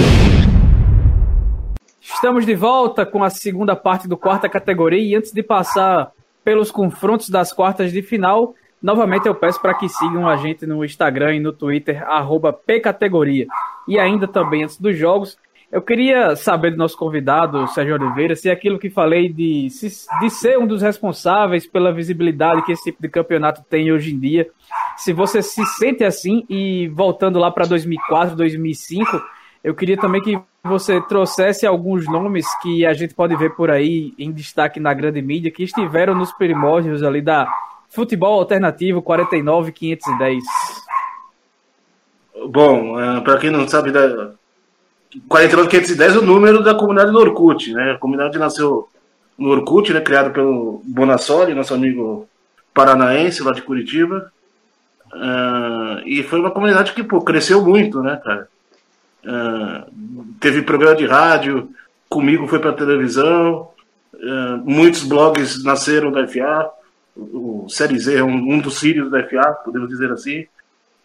[2.01, 6.11] Estamos de volta com a segunda parte do quarta categoria e antes de passar
[6.43, 10.83] pelos confrontos das quartas de final, Novamente eu peço para que sigam a gente no
[10.83, 12.03] Instagram e no Twitter,
[12.65, 13.45] pcategoria.
[13.87, 15.37] E ainda também, antes dos jogos,
[15.71, 19.67] eu queria saber do nosso convidado, Sérgio Oliveira, se aquilo que falei de,
[20.19, 24.19] de ser um dos responsáveis pela visibilidade que esse tipo de campeonato tem hoje em
[24.19, 24.49] dia,
[24.97, 29.21] se você se sente assim e voltando lá para 2004, 2005,
[29.63, 34.13] eu queria também que você trouxesse alguns nomes que a gente pode ver por aí
[34.19, 37.47] em destaque na grande mídia, que estiveram nos primórdios ali da
[37.91, 40.43] Futebol Alternativo 49510.
[42.47, 44.31] Bom, é, para quem não sabe, da
[45.27, 47.91] 49510 é o número da comunidade Norcute, né?
[47.91, 48.87] A comunidade nasceu
[49.37, 49.99] no Orkut, né?
[49.99, 52.27] Criado pelo Bonassoli, nosso amigo
[52.73, 54.31] paranaense lá de Curitiba.
[55.13, 58.47] Uh, e foi uma comunidade que pô, cresceu muito, né, cara?
[59.25, 61.69] Uh, teve programa de rádio,
[62.09, 63.69] comigo foi para televisão,
[64.13, 66.71] uh, muitos blogs nasceram da FA
[67.33, 70.45] o Série Z é um, um dos filhos da FA, podemos dizer assim,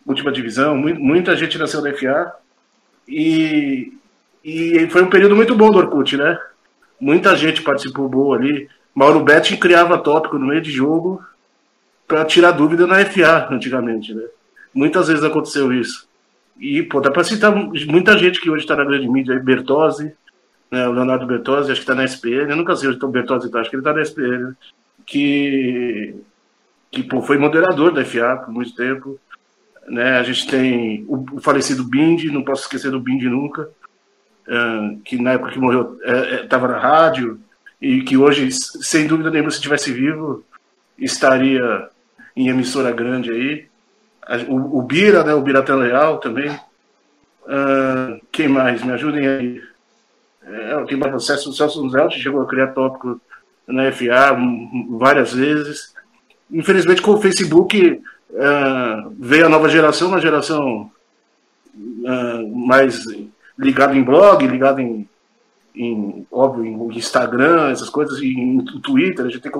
[0.06, 2.32] última divisão, muita gente nasceu da FA
[3.08, 3.92] e,
[4.44, 6.38] e foi um período muito bom do Orkut, né?
[7.00, 8.68] Muita gente participou boa ali.
[8.94, 11.22] Mauro Betti criava tópico no meio de jogo
[12.06, 14.22] para tirar dúvida na FA antigamente, né?
[14.72, 16.06] Muitas vezes aconteceu isso.
[16.58, 20.14] E, pô, dá para citar muita gente que hoje está na grande mídia Bertozzi,
[20.70, 23.46] né, o Leonardo Bertozzi, acho que está na SPN, eu nunca sei onde o Bertozzi
[23.46, 24.56] está, acho que ele está na SPN, né?
[25.06, 26.14] Que,
[26.90, 29.18] que pô, foi moderador da FA por muito tempo.
[29.86, 30.18] Né?
[30.18, 33.70] A gente tem o, o falecido Bindi, não posso esquecer do Bindi nunca,
[34.48, 35.96] uh, que na época que morreu
[36.42, 37.40] estava é, é, na rádio
[37.80, 40.44] e que hoje, sem dúvida nenhuma, se tivesse vivo,
[40.98, 41.88] estaria
[42.34, 43.66] em emissora grande aí.
[44.48, 45.34] O, o Bira, né?
[45.34, 46.50] O Bira Leal também.
[47.44, 48.82] Uh, quem mais?
[48.82, 49.62] Me ajudem aí.
[50.42, 51.14] É, quem mais?
[51.14, 53.20] O Celso, Celso Zelt chegou a criar tópico
[53.66, 54.36] na FA
[54.90, 55.94] várias vezes.
[56.50, 58.00] Infelizmente, com o Facebook
[58.30, 60.90] uh, veio a nova geração, uma geração
[61.74, 63.04] uh, mais
[63.58, 65.08] ligada em blog, ligada em,
[65.74, 69.26] em, óbvio, em Instagram, essas coisas, e em Twitter.
[69.26, 69.52] A gente tem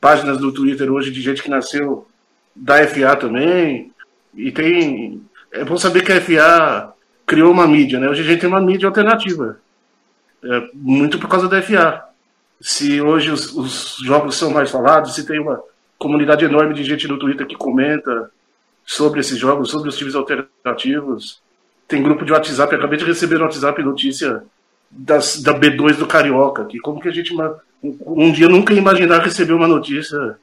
[0.00, 2.06] páginas do Twitter hoje de gente que nasceu
[2.54, 3.92] da FA também.
[4.34, 5.22] E tem.
[5.52, 6.94] É bom saber que a FA
[7.26, 8.08] criou uma mídia, né?
[8.08, 9.58] Hoje a gente tem uma mídia alternativa.
[10.42, 12.13] É, muito por causa da FA
[12.60, 15.62] se hoje os, os, jogos são mais falados, se tem uma
[15.98, 18.30] comunidade enorme de gente no Twitter que comenta
[18.84, 21.42] sobre esses jogos, sobre os times alternativos.
[21.86, 24.42] Tem grupo de WhatsApp, acabei de receber no WhatsApp notícia
[24.90, 28.78] das, da B2 do Carioca, que como que a gente um, um dia nunca ia
[28.78, 30.38] imaginar receber uma notícia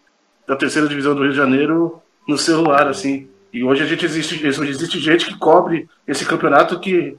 [0.47, 3.28] da terceira divisão do Rio de Janeiro no celular, assim.
[3.54, 7.17] E hoje a gente existe, existe gente que cobre esse campeonato que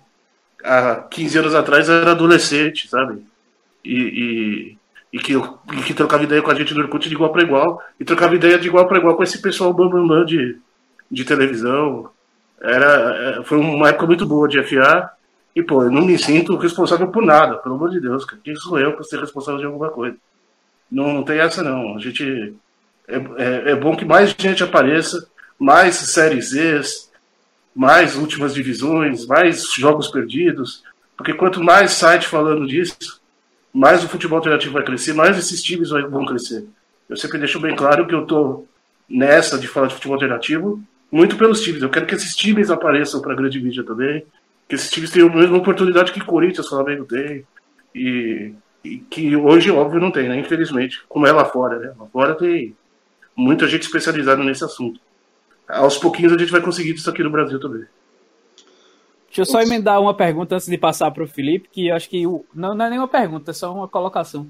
[0.62, 3.22] há 15 anos atrás era adolescente, sabe?
[3.84, 4.76] E,
[5.12, 7.82] e que, e que trocava ideia com a gente no Orkut de igual para igual,
[8.00, 10.56] e trocava ideia de igual para igual com esse pessoal bambambam de,
[11.10, 12.08] de televisão.
[12.60, 15.10] Era, é, foi uma época muito boa de FA,
[15.54, 18.78] e pô, eu não me sinto responsável por nada, pelo amor de Deus, quem sou
[18.78, 20.16] eu para ser responsável de alguma coisa?
[20.90, 22.54] Não, não tem essa não, a gente...
[23.08, 26.82] É, é, é bom que mais gente apareça, mais séries Z,
[27.74, 30.82] mais últimas divisões, mais jogos perdidos,
[31.16, 33.21] porque quanto mais site falando disso,
[33.72, 36.66] mais o futebol alternativo vai crescer, mais esses times vão crescer.
[37.08, 38.68] Eu sempre deixo bem claro que eu estou
[39.08, 41.82] nessa de falar de futebol alternativo muito pelos times.
[41.82, 44.24] Eu quero que esses times apareçam para a grande mídia também,
[44.68, 47.44] que esses times tenham a mesma oportunidade que Corinthians, Flamengo tem,
[47.94, 50.38] e, e, que hoje, óbvio, não tem, né?
[50.38, 51.92] Infelizmente, como é lá fora, né?
[51.98, 52.74] Lá fora tem
[53.36, 54.98] muita gente especializada nesse assunto.
[55.68, 57.84] Aos pouquinhos a gente vai conseguir isso aqui no Brasil também.
[59.32, 62.26] Deixa eu só emendar uma pergunta antes de passar para o Felipe, que acho que
[62.26, 64.46] o, não, não é nenhuma pergunta, é só uma colocação.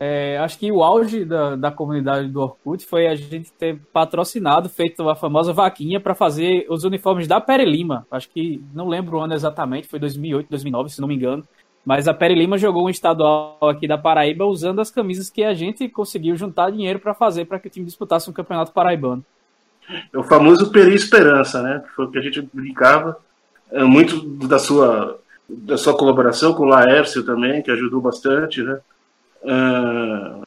[0.00, 4.68] É, acho que o auge da, da comunidade do Orkut foi a gente ter patrocinado,
[4.68, 8.04] feito a famosa vaquinha para fazer os uniformes da Pere Lima.
[8.10, 11.44] Acho que não lembro o ano exatamente, foi 2008, 2009, se não me engano.
[11.84, 15.54] Mas a Pere Lima jogou um estadual aqui da Paraíba usando as camisas que a
[15.54, 19.24] gente conseguiu juntar dinheiro para fazer para que o time disputasse um campeonato paraibano.
[20.12, 21.84] É o famoso Peri Esperança, né?
[21.94, 23.24] Foi o que a gente brincava
[23.72, 28.78] muito da sua, da sua colaboração com o Laércio também, que ajudou bastante, né?
[29.42, 30.46] Uh,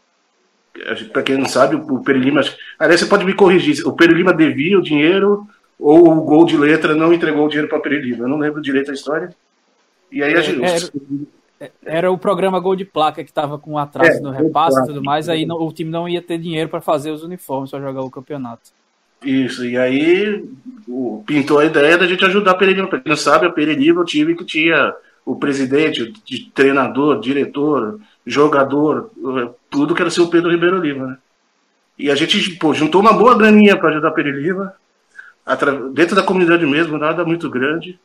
[1.12, 2.42] para quem não sabe, o Peri Lima.
[2.78, 3.86] Aliás, você pode me corrigir.
[3.86, 7.68] O Peri Lima devia o dinheiro ou o gol de letra não entregou o dinheiro
[7.68, 8.26] para o Peri Lima?
[8.26, 9.34] Eu não lembro direito a história.
[10.12, 10.64] E aí a gente.
[11.60, 14.86] Era, era o programa Gol de Placa que estava com atraso é, no repasse e
[14.86, 17.82] tudo mais, aí não, o time não ia ter dinheiro para fazer os uniformes para
[17.82, 18.72] jogar o campeonato.
[19.24, 20.44] Isso, e aí
[20.88, 22.88] o, pintou a ideia da gente ajudar a Pereira.
[22.88, 24.94] Pra quem não sabe, a Pereira é o time que tinha
[25.26, 29.12] o presidente, de treinador, diretor, jogador,
[29.70, 31.18] tudo que era ser o Pedro Ribeiro Lima, né?
[31.98, 34.74] E a gente pô, juntou uma boa graninha para ajudar a Pereira
[35.94, 38.00] dentro da comunidade mesmo, nada muito grande.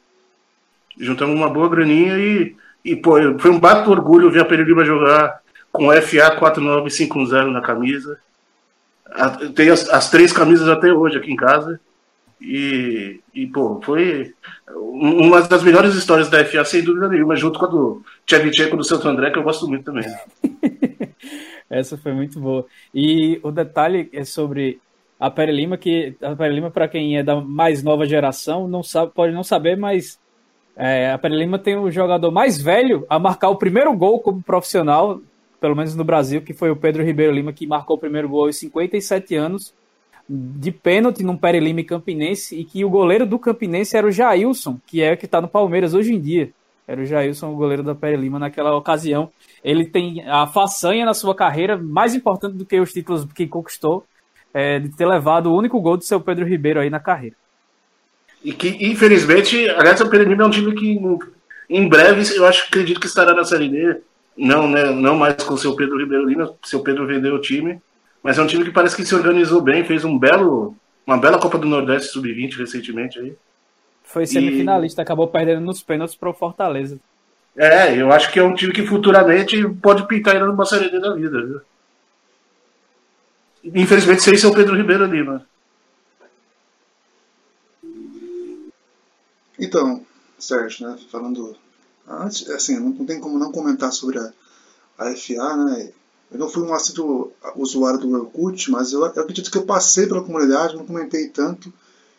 [0.99, 5.41] Juntamos uma boa graninha e, e pô, foi um bato orgulho ver a Pereira jogar
[5.71, 8.19] com FA 4950 na camisa.
[9.55, 11.81] Tem as, as, três camisas até hoje aqui em casa.
[12.41, 14.35] E, e, pô, foi
[14.75, 18.85] uma das melhores histórias da FA, sem dúvida nenhuma, junto com a do Tchevchenko do
[18.85, 20.05] Santo André, que eu gosto muito também.
[21.71, 22.67] Essa foi muito boa.
[22.95, 24.81] E o detalhe é sobre
[25.19, 28.83] a Pere Lima, que a Pere Lima, para quem é da mais nova geração, não
[28.83, 30.19] sabe, pode não saber, mas
[30.77, 34.43] é, a Pere Lima tem o jogador mais velho a marcar o primeiro gol como
[34.43, 35.21] profissional
[35.61, 38.47] pelo menos no Brasil, que foi o Pedro Ribeiro Lima, que marcou o primeiro gol
[38.47, 39.75] aos 57 anos,
[40.29, 45.03] de pênalti num Lima Campinense, e que o goleiro do Campinense era o Jailson, que
[45.03, 46.51] é o que está no Palmeiras hoje em dia.
[46.87, 49.31] Era o Jailson, o goleiro da Pere Lima naquela ocasião.
[49.63, 54.05] Ele tem a façanha na sua carreira, mais importante do que os títulos que conquistou,
[54.53, 57.37] é, de ter levado o único gol do seu Pedro Ribeiro aí na carreira.
[58.45, 61.01] E que, infelizmente, aliás, o Pere Lima é um time que
[61.69, 64.01] em breve, eu acho, acredito que estará na Série D
[64.37, 67.81] não, né, não mais com o seu Pedro Ribeiro Lima, seu Pedro vendeu o time,
[68.23, 71.39] mas é um time que parece que se organizou bem, fez um belo, uma bela
[71.39, 73.37] Copa do Nordeste Sub-20 recentemente aí.
[74.03, 75.03] Foi semifinalista, e...
[75.03, 76.99] acabou perdendo nos pênaltis para o Fortaleza.
[77.57, 81.15] É, eu acho que é um time que futuramente pode pintar ainda numa série da
[81.15, 81.61] vida, viu?
[83.65, 85.47] Infelizmente, sem ser o Pedro Ribeiro Lima.
[89.59, 90.05] Então,
[90.39, 91.57] Sérgio, né, falando
[92.07, 94.33] Antes, assim, não, tem como não comentar sobre a,
[94.99, 95.91] a FA, né?
[96.31, 100.07] Eu não fui um assíduo usuário do Orkut, mas eu, eu acredito que eu passei
[100.07, 101.73] pela comunidade, não comentei tanto.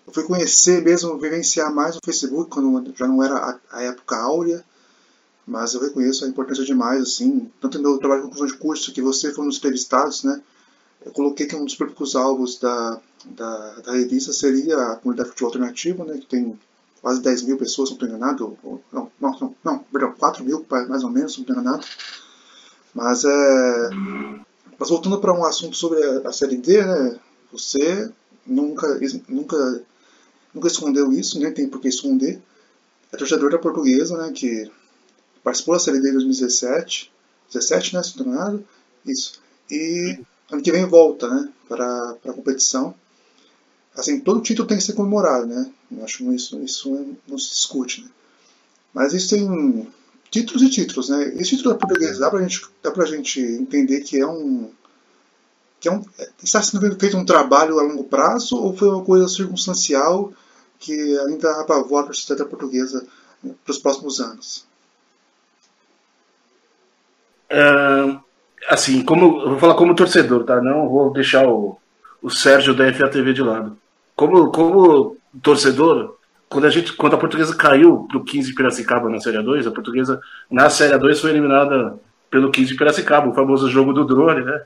[0.08, 4.18] Eu fui conhecer mesmo, vivenciar mais o Facebook, quando já não era a, a época
[4.18, 4.64] áurea.
[5.46, 8.92] Mas eu reconheço a importância demais, assim, tanto no meu trabalho de conclusão de curso,
[8.92, 10.42] que você foi um dos entrevistados, né?
[11.06, 15.34] Eu coloquei que um dos poucos alvos da, da, da revista seria a comunidade de
[15.34, 16.18] futebol alternativo, né?
[16.18, 16.60] Que tem
[17.06, 18.58] quase 10 mil pessoas, não estou enganado,
[18.92, 21.86] não, não, não, perdão, 4 mil mais ou menos, não estou enganado.
[22.96, 23.90] Mas, é,
[24.80, 27.20] mas voltando para um assunto sobre a, a Série D, né,
[27.52, 28.12] você
[28.44, 29.84] nunca, nunca,
[30.52, 32.42] nunca escondeu isso, nem tem por que esconder.
[33.14, 34.72] É torcedor da portuguesa, né, que
[35.44, 37.14] participou da Série D em 2017,
[37.54, 38.68] 17, né, se não enganado,
[39.06, 39.40] isso.
[39.70, 40.18] E
[40.52, 42.96] ano que vem volta, né, para a competição
[43.98, 45.72] assim, todo título tem que ser comemorado, né?
[45.92, 48.10] Eu acho que isso, isso não se discute, né?
[48.94, 49.88] Mas existem
[50.30, 51.34] títulos e títulos, né?
[51.36, 54.72] Esse título da portuguesa dá pra gente, dá pra gente entender que é um
[55.80, 56.04] que é um,
[56.42, 60.34] está sendo feito um trabalho a longo prazo ou foi uma coisa circunstancial
[60.80, 63.06] que ainda apavora a sociedade portuguesa
[63.42, 64.66] para os próximos anos?
[67.52, 68.20] Uh,
[68.68, 70.60] assim, como vou falar como torcedor, tá?
[70.60, 71.78] Não vou deixar o,
[72.22, 73.78] o Sérgio da FATV de lado
[74.16, 76.16] como, como torcedor,
[76.48, 79.72] quando a, gente, quando a portuguesa caiu pro 15 de Piracicaba na Série 2, a
[79.72, 82.00] portuguesa na Série 2 foi eliminada
[82.30, 84.64] pelo 15 de Piracicaba, o famoso jogo do drone, né?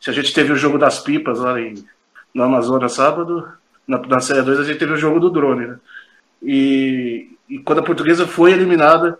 [0.00, 1.74] Se a gente teve o jogo das pipas lá em,
[2.34, 3.46] no Amazonas sábado,
[3.86, 5.78] na, na Série 2 a gente teve o jogo do drone, né?
[6.42, 9.18] E, e quando a portuguesa foi eliminada,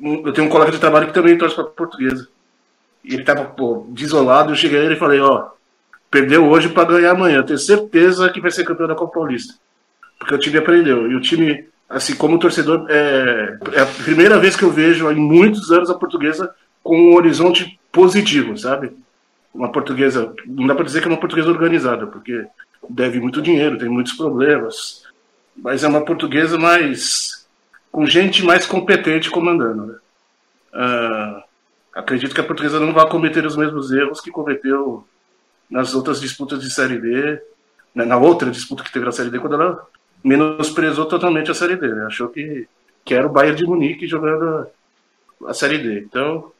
[0.00, 2.28] eu tenho um colega de trabalho que também torce para a portuguesa.
[3.04, 3.52] E ele estava
[3.88, 5.50] desolado, eu cheguei a ele e falei, ó,
[6.12, 7.38] Perdeu hoje para ganhar amanhã.
[7.38, 9.54] Eu tenho certeza que vai ser campeão da Copa Paulista.
[10.18, 11.10] Porque o time aprendeu.
[11.10, 15.16] E o time, assim, como torcedor, é, é a primeira vez que eu vejo em
[15.16, 16.54] muitos anos a portuguesa
[16.84, 18.92] com um horizonte positivo, sabe?
[19.54, 22.44] Uma portuguesa, não dá para dizer que é uma portuguesa organizada, porque
[22.90, 25.04] deve muito dinheiro, tem muitos problemas.
[25.56, 27.48] Mas é uma portuguesa mais
[27.90, 29.86] com gente mais competente comandando.
[29.86, 29.94] Né?
[30.74, 31.42] Uh,
[31.94, 35.06] acredito que a portuguesa não vai cometer os mesmos erros que cometeu
[35.72, 37.40] nas outras disputas de Série D,
[37.94, 39.86] né, na outra disputa que teve na Série D, quando ela
[40.22, 41.88] menosprezou totalmente a Série D.
[41.88, 42.04] Né?
[42.04, 42.68] Achou que,
[43.02, 44.68] que era o Bayern de Munique jogando
[45.46, 46.00] a, a Série D.
[46.00, 46.52] Então,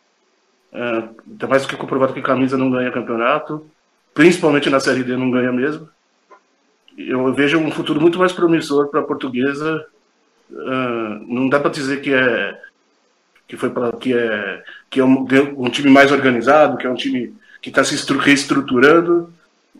[0.72, 3.66] uh, mais do que comprovado que camisa não ganha campeonato,
[4.14, 5.86] principalmente na Série D não ganha mesmo.
[6.96, 9.86] Eu vejo um futuro muito mais promissor para a portuguesa.
[10.50, 12.58] Uh, não dá para dizer que é
[13.46, 15.26] que foi para que é que é um,
[15.58, 19.32] um time mais organizado, que é um time que está se reestruturando,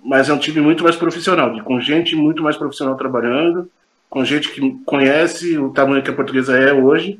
[0.04, 3.68] mas é um time muito mais profissional, com gente muito mais profissional trabalhando,
[4.08, 7.18] com gente que conhece o tamanho que a portuguesa é hoje,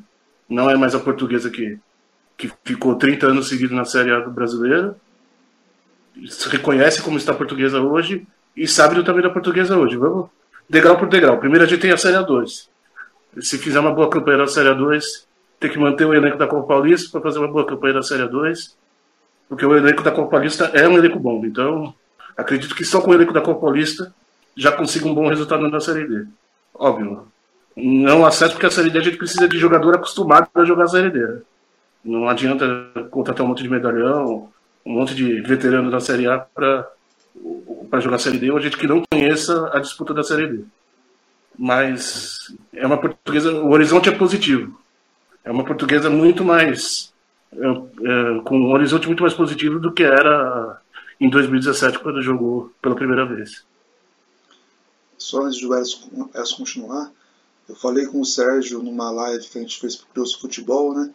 [0.49, 1.79] não é mais a portuguesa que,
[2.39, 4.95] que ficou 30 anos seguidos na Série A do brasileiro,
[6.29, 8.25] se reconhece como está a portuguesa hoje
[8.57, 9.97] e sabe do tamanho da portuguesa hoje.
[9.97, 10.29] Vamos
[10.69, 11.39] degrau por degrau.
[11.39, 12.69] Primeiro a gente tem a Série A2.
[13.41, 15.03] Se fizer uma boa campanha na Série A2,
[15.59, 18.25] tem que manter o elenco da Copa Paulista para fazer uma boa campanha na Série
[18.25, 18.75] A2
[19.53, 21.45] porque o elenco da Copa Paulista é um elenco bom.
[21.45, 21.95] Então,
[22.35, 24.11] acredito que só com o elenco da Copa Paulista
[24.57, 26.25] já consiga um bom resultado na Série D.
[26.75, 27.29] Óbvio.
[27.77, 30.89] Não acesso porque a Série D a gente precisa de jogador acostumado para jogar a
[30.89, 31.43] Série D.
[32.03, 32.65] Não adianta
[33.11, 34.49] contratar um monte de medalhão,
[34.87, 36.89] um monte de veterano da Série A para
[38.01, 40.65] jogar a Série D, ou a gente que não conheça a disputa da Série D.
[41.59, 44.81] Mas é uma portuguesa, o horizonte é positivo.
[45.45, 47.12] É uma portuguesa muito mais
[48.45, 50.81] com um horizonte muito mais positivo do que era
[51.21, 53.65] em 2017, quando jogou pela primeira vez.
[55.19, 57.13] Só antes de Elson continuar,
[57.69, 61.11] eu falei com o Sérgio numa live que a gente fez para o Futebol, né?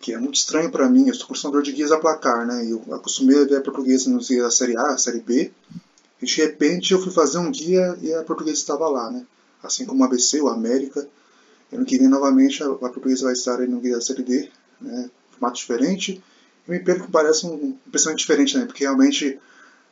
[0.00, 2.66] Que é muito estranho para mim, eu sou cursador de guias a placar, né?
[2.68, 5.52] Eu acostumei a ver a portuguesa nos guias da Série A, Série B,
[6.20, 9.24] e de repente eu fui fazer um guia e a portuguesa estava lá, né?
[9.62, 11.06] Assim como o ABC, o América.
[11.70, 14.50] Eu não queria novamente a, a portuguesa vai estar aí no guia da Série D,
[14.80, 15.10] né?
[15.38, 16.22] Formato diferente.
[16.66, 18.64] E me perco parece um pensamento diferente, né?
[18.66, 19.38] Porque realmente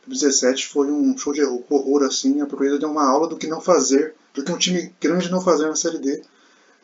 [0.07, 2.40] 2017 foi um show de horror, assim.
[2.40, 5.40] A Portuguesa deu uma aula do que não fazer, do que um time grande não
[5.40, 6.22] fazer na Série D.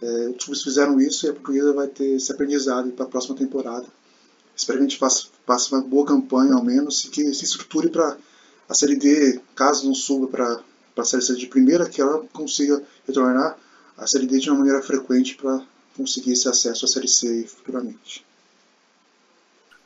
[0.02, 3.36] É, os clubes fizeram isso e a Portuguesa vai ter esse aprendizado para a próxima
[3.36, 3.86] temporada.
[4.56, 7.88] Espero que a gente faça, faça uma boa campanha, ao menos, e que se estruture
[7.88, 8.16] para
[8.68, 10.60] a Série D, caso não suba para
[10.96, 13.58] a Série C de primeira, que ela consiga retornar
[13.96, 15.62] a Série D de uma maneira frequente para
[15.96, 18.24] conseguir esse acesso à Série C futuramente.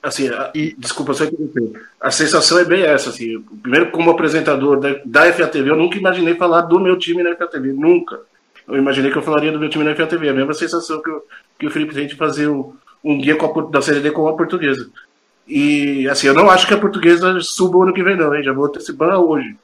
[0.05, 0.75] Assim, a, e...
[0.77, 1.81] desculpa só interromper.
[1.99, 3.41] A sensação é bem essa, assim.
[3.63, 7.73] Primeiro, como apresentador da, da FATV, eu nunca imaginei falar do meu time na FATV,
[7.73, 8.21] nunca.
[8.69, 11.25] Eu imaginei que eu falaria do meu time na FATV, a mesma sensação que, eu,
[11.59, 14.37] que o Felipe tem de fazer um, um guia a, da Série D com a
[14.37, 14.91] portuguesa.
[15.49, 18.43] E, assim, eu não acho que a portuguesa suba o ano que vem, não, hein?
[18.43, 19.57] Já vou antecipar hoje.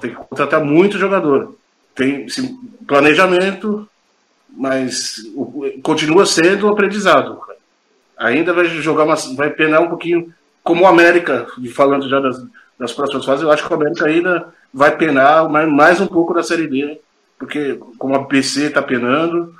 [0.00, 1.56] Tem que contratar muito jogador.
[1.94, 2.58] Tem assim,
[2.88, 3.88] planejamento,
[4.50, 7.45] mas o, continua sendo aprendizado
[8.16, 12.42] ainda vai jogar uma, vai penar um pouquinho como o América, falando já das,
[12.78, 16.34] das próximas fases, eu acho que o América ainda vai penar mais, mais um pouco
[16.34, 17.00] da Série D,
[17.38, 19.54] porque como a PC está penando,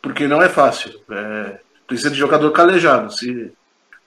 [0.00, 0.92] porque não é fácil.
[1.10, 3.12] É, precisa de jogador calejado.
[3.12, 3.52] Se,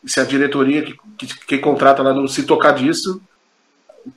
[0.05, 3.21] se a diretoria que, que, que, contrata lá não se tocar disso,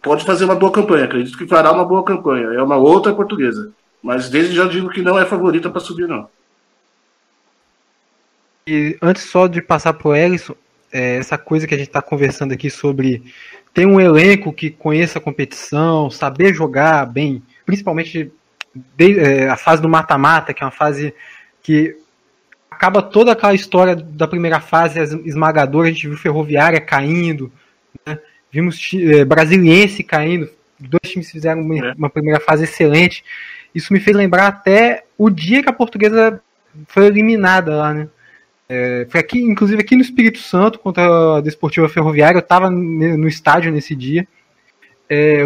[0.03, 1.07] pode fazer uma boa campanha.
[1.07, 2.49] Acredito que fará uma boa campanha.
[2.49, 3.73] É uma outra portuguesa.
[4.03, 6.29] Mas desde já digo que não é favorita para subir, não.
[8.67, 10.55] E antes só de passar pro Ellison,
[10.93, 13.23] é, essa coisa que a gente está conversando aqui sobre
[13.73, 18.33] ter um elenco que conheça a competição, saber jogar bem, principalmente
[18.75, 21.15] de, é, a fase do mata-mata, que é uma fase
[21.63, 21.97] que
[22.71, 27.53] acaba toda aquela história da primeira fase esmagadora, a gente viu Ferroviária caindo,
[28.07, 28.19] né?
[28.51, 31.93] vimos é, Brasiliense caindo, dois times fizeram uma, é.
[31.93, 33.23] uma primeira fase excelente.
[33.75, 36.41] Isso me fez lembrar até o dia que a portuguesa
[36.89, 38.09] foi eliminada lá, né?
[38.73, 43.27] É, foi aqui, inclusive aqui no Espírito Santo, contra a Desportiva Ferroviária, eu estava no
[43.27, 44.29] estádio nesse dia.
[45.09, 45.43] É,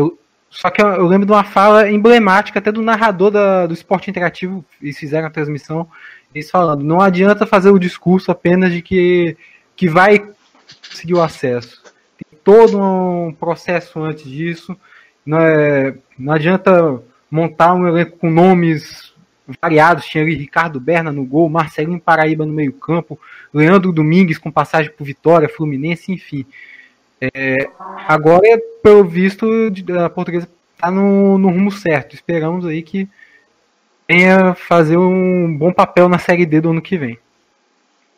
[0.50, 4.10] só que eu, eu, lembro de uma fala emblemática até do narrador da, do esporte
[4.10, 5.88] interativo, eles fizeram a transmissão,
[6.34, 9.38] eles falando, não adianta fazer o discurso apenas de que,
[9.74, 10.18] que vai
[10.86, 11.82] conseguir o acesso.
[11.82, 14.76] Tem todo um processo antes disso.
[15.24, 17.00] Não, é, não adianta
[17.30, 19.13] montar um elenco com nomes
[19.61, 20.07] variados.
[20.07, 23.18] Tinha ali Ricardo Berna no gol, Marcelinho Paraíba no meio-campo,
[23.53, 26.45] Leandro Domingues com passagem por Vitória, Fluminense, enfim.
[27.20, 27.68] É,
[28.07, 28.42] agora,
[28.82, 29.47] pelo visto,
[30.05, 32.14] a portuguesa está no, no, rumo certo.
[32.14, 33.09] Esperamos aí que
[34.09, 37.18] venha fazer um bom papel na Série D do ano que vem.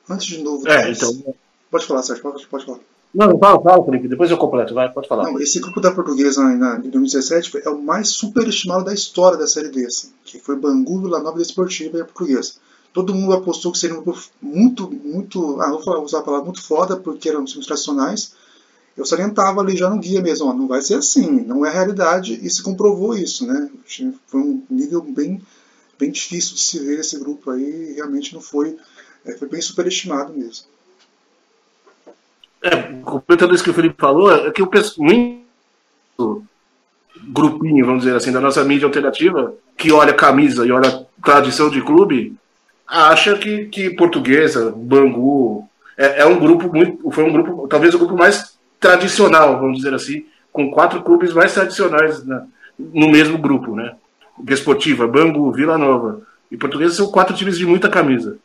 [0.09, 1.35] Antes de novo, é, então...
[1.71, 2.79] pode falar, Sérgio, pode, pode falar.
[3.17, 5.25] Não, fala, fala, Felipe, depois eu completo, vai, pode falar.
[5.25, 9.47] Não, esse grupo da portuguesa na, de 2017 é o mais superestimado da história da
[9.47, 12.53] Série D, assim, que foi Bangu, Vila Nova Desportiva e a portuguesa.
[12.93, 16.63] todo mundo apostou que seria um grupo muito, muito, ah, vou usar a palavra muito
[16.63, 18.35] foda, porque eram times tradicionais.
[18.95, 22.39] Eu salientava ali já no guia mesmo, ó, não vai ser assim, não é realidade,
[22.43, 23.71] e se comprovou isso, né?
[24.27, 25.41] Foi um nível bem,
[25.99, 28.77] bem difícil de se ver esse grupo aí, realmente não foi,
[29.25, 30.76] é, foi bem superestimado mesmo.
[32.67, 36.47] É, completando isso que o Felipe falou, é que penso muito
[37.29, 41.81] grupinho, vamos dizer assim, da nossa mídia alternativa, que olha camisa e olha tradição de
[41.83, 42.37] clube,
[42.87, 47.11] acha que, que portuguesa, Bangu, é, é, um grupo muito.
[47.11, 51.55] Foi um grupo, talvez o grupo mais tradicional, vamos dizer assim, com quatro clubes mais
[51.55, 52.47] tradicionais na,
[52.79, 53.95] no mesmo grupo, né?
[54.39, 56.23] Desportiva, Bangu, Vila Nova.
[56.51, 58.39] E portuguesa são quatro times de muita camisa.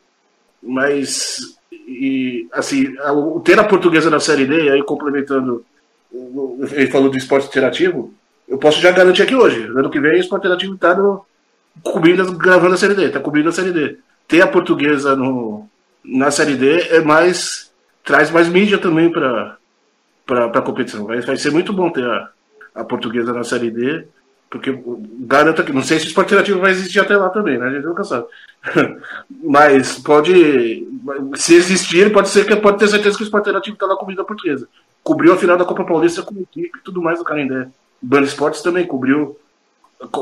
[0.62, 1.56] Mas,
[1.86, 5.64] e, assim, o ter a portuguesa na Série D, aí complementando,
[6.72, 8.12] ele falou do esporte interativo,
[8.48, 9.62] eu posso já garantir aqui hoje.
[9.64, 10.96] Ano que vem o esporte interativo está
[11.82, 13.98] cobrindo, gravando a Série D, está cobrindo a Série D
[14.32, 15.68] ter a portuguesa no,
[16.02, 17.70] na Série D é mais.
[18.02, 19.58] traz mais mídia também para
[20.26, 21.04] a competição.
[21.04, 22.30] Vai, vai ser muito bom ter a,
[22.76, 24.06] a portuguesa na Série D,
[24.52, 24.78] porque
[25.20, 25.72] garanta que.
[25.72, 27.68] Não sei se o esporte interativo vai existir até lá também, né?
[27.68, 28.26] A gente nunca sabe.
[29.42, 30.86] Mas pode.
[31.36, 34.22] Se existir, pode ser que pode ter certeza que o esporte interativo está na comida
[34.22, 34.68] portuguesa.
[35.02, 37.68] Cobriu a final da Copa Paulista com equipe e tudo mais do Canindé.
[38.02, 39.38] Band Esportes também cobriu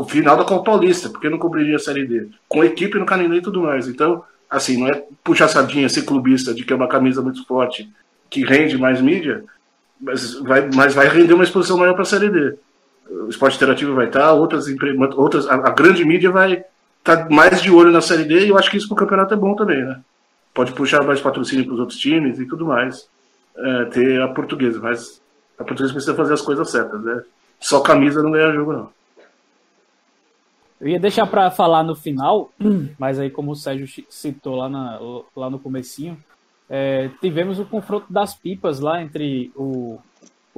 [0.09, 2.29] final da Copa Paulista, porque não cobriria a Série D?
[2.49, 3.89] Com equipe no Canindé e tudo mais.
[3.89, 7.91] Então, assim, não é puxar sardinha, ser clubista de que é uma camisa muito forte,
[8.31, 9.43] que rende mais mídia,
[10.01, 12.55] mas vai, mas vai render uma exposição maior para a Série D.
[13.11, 14.67] O esporte interativo vai estar, outras,
[15.17, 16.65] outras a, a grande mídia vai
[16.99, 18.99] estar tá mais de olho na Série D e eu acho que isso para o
[18.99, 20.01] campeonato é bom também, né?
[20.55, 23.09] Pode puxar mais patrocínio para os outros times e tudo mais.
[23.57, 25.21] É, ter a portuguesa, mas
[25.59, 27.23] a portuguesa precisa fazer as coisas certas, né?
[27.59, 28.91] Só camisa não ganha jogo, não.
[30.81, 32.51] Eu ia deixar para falar no final,
[32.99, 34.99] mas aí como o Sérgio citou lá, na,
[35.37, 36.17] lá no comecinho,
[36.69, 39.99] é, tivemos o confronto das pipas lá entre o,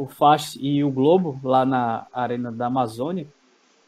[0.02, 3.26] o FAST e o Globo, lá na Arena da Amazônia.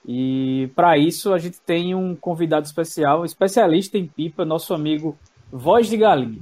[0.07, 5.17] E para isso a gente tem um convidado especial, um especialista em pipa, nosso amigo
[5.51, 6.41] Voz de Galinha.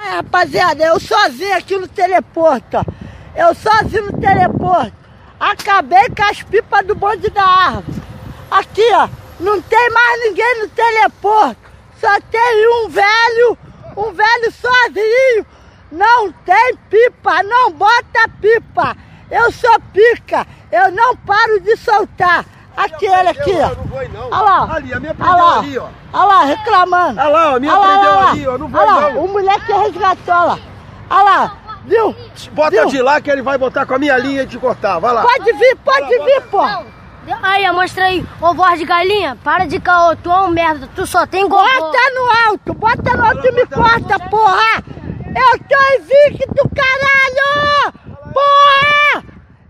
[0.00, 2.78] É, rapaziada, eu sozinho aqui no teleporto,
[3.36, 4.92] Eu sozinho no teleporto.
[5.40, 8.00] Acabei com as pipas do bonde da árvore.
[8.50, 9.08] Aqui, ó,
[9.40, 11.60] não tem mais ninguém no teleporto.
[12.00, 13.58] Só tem um velho,
[13.96, 15.46] um velho sozinho.
[15.94, 18.96] Não tem pipa, não bota pipa.
[19.30, 22.44] Eu sou pica, eu não paro de soltar.
[22.76, 23.70] Aqui ele aqui, ó.
[24.32, 24.74] Olha lá.
[24.74, 25.58] Ali, a minha prendeu lá.
[25.60, 25.86] ali, ó.
[26.12, 27.20] Olha lá, reclamando.
[27.20, 28.58] Olha lá, a minha olha prendeu lá, ali, ó.
[28.58, 29.24] Não vou olha não.
[29.24, 30.58] O moleque resgatou, olha lá.
[31.10, 31.56] Olha lá.
[31.86, 32.16] Viu?
[32.52, 32.86] Bota Viu?
[32.86, 34.98] de lá que ele vai botar com a minha linha e te cortar.
[34.98, 35.22] Vai lá.
[35.22, 36.60] Pode vir, pode vir, pô.
[37.42, 41.06] Aí, mostra aí, ô voz de galinha, para de caô, tu é um merda, tu
[41.06, 41.64] só tem gogó.
[41.64, 44.82] Bota no alto, bota no alto e me corta, porra!
[45.36, 47.92] Eu tô invicto, caralho!
[48.32, 49.24] Porra!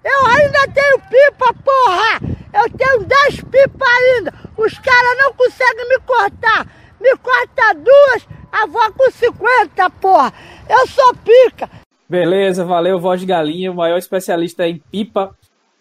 [0.05, 2.21] Eu ainda tenho pipa, porra!
[2.53, 4.35] Eu tenho 10 pipas ainda!
[4.59, 6.67] Os caras não conseguem me cortar!
[7.01, 10.33] Me corta duas, a avó com 50, porra!
[10.69, 11.71] Eu sou pica!
[12.09, 15.35] Beleza, valeu, voz de galinha, o maior especialista em pipa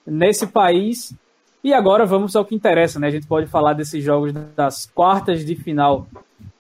[0.07, 1.13] nesse país.
[1.61, 3.07] E agora vamos ao que interessa, né?
[3.07, 6.07] A gente pode falar desses jogos das quartas de final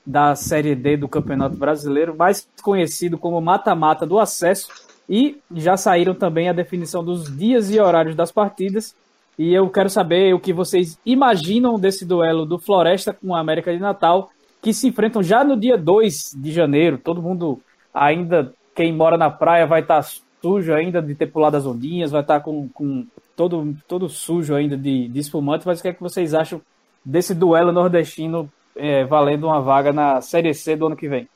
[0.05, 4.67] da Série D do Campeonato Brasileiro, mais conhecido como mata-mata do acesso,
[5.09, 8.95] e já saíram também a definição dos dias e horários das partidas.
[9.37, 13.73] E eu quero saber o que vocês imaginam desse duelo do Floresta com a América
[13.73, 14.29] de Natal,
[14.61, 16.97] que se enfrentam já no dia 2 de janeiro.
[16.97, 17.59] Todo mundo
[17.93, 20.03] ainda, quem mora na praia, vai estar
[20.41, 24.77] sujo ainda de ter pulado as ondinhas, vai estar com, com todo, todo sujo ainda
[24.77, 26.61] de, de espumante, mas o que é que vocês acham
[27.03, 31.27] desse duelo nordestino é, valendo uma vaga na Série C do ano que vem?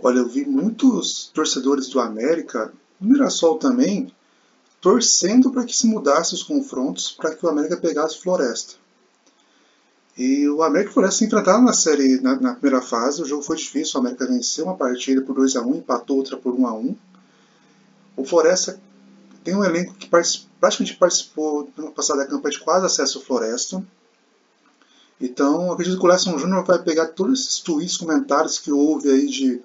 [0.00, 4.12] Olha, eu vi muitos torcedores do América, no Mirassol também,
[4.80, 8.74] torcendo para que se mudasse os confrontos para que o América pegasse Floresta.
[10.18, 13.42] E o América e Floresta se enfrentaram na série na, na, primeira fase, o jogo
[13.42, 16.66] foi difícil, o América venceu uma partida por 2 a 1 empatou outra por 1
[16.66, 16.96] a 1
[18.16, 18.78] O Floresta
[19.44, 23.82] tem um elenco que praticamente participou no passado da campanha de quase acesso ao Floresta.
[25.20, 29.26] Então, acredito que o Lesson Júnior vai pegar todos esses tweets, comentários que houve aí
[29.26, 29.60] de,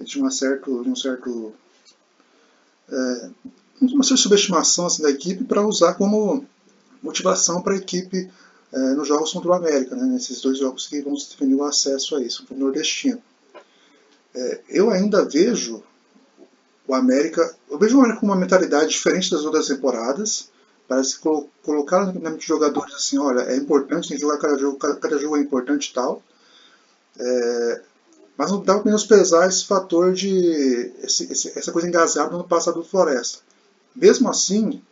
[0.00, 1.52] de, uma, certo, de um certo.
[2.88, 3.30] É,
[3.80, 6.44] uma certa subestimação assim, da equipe para usar como
[7.02, 8.30] motivação para a equipe
[8.72, 12.16] é, nos jogos contra o América, né, nesses dois jogos que vão definir o acesso
[12.16, 13.20] a isso, para o nordestino.
[14.34, 15.82] É, eu ainda vejo
[16.86, 17.54] o América.
[17.70, 20.49] Eu vejo o América com uma mentalidade diferente das outras temporadas.
[20.90, 24.38] Parece que colo colocaram na mente de jogadores assim: olha, é importante, tem que jogar
[24.38, 26.20] cada jogo, cada, cada jogo é importante e tal.
[27.16, 27.82] É,
[28.36, 30.92] mas não dá para menosprezar esse fator de.
[31.00, 33.38] Esse, esse, essa coisa engasgada no passado do Floresta.
[33.94, 34.82] Mesmo assim,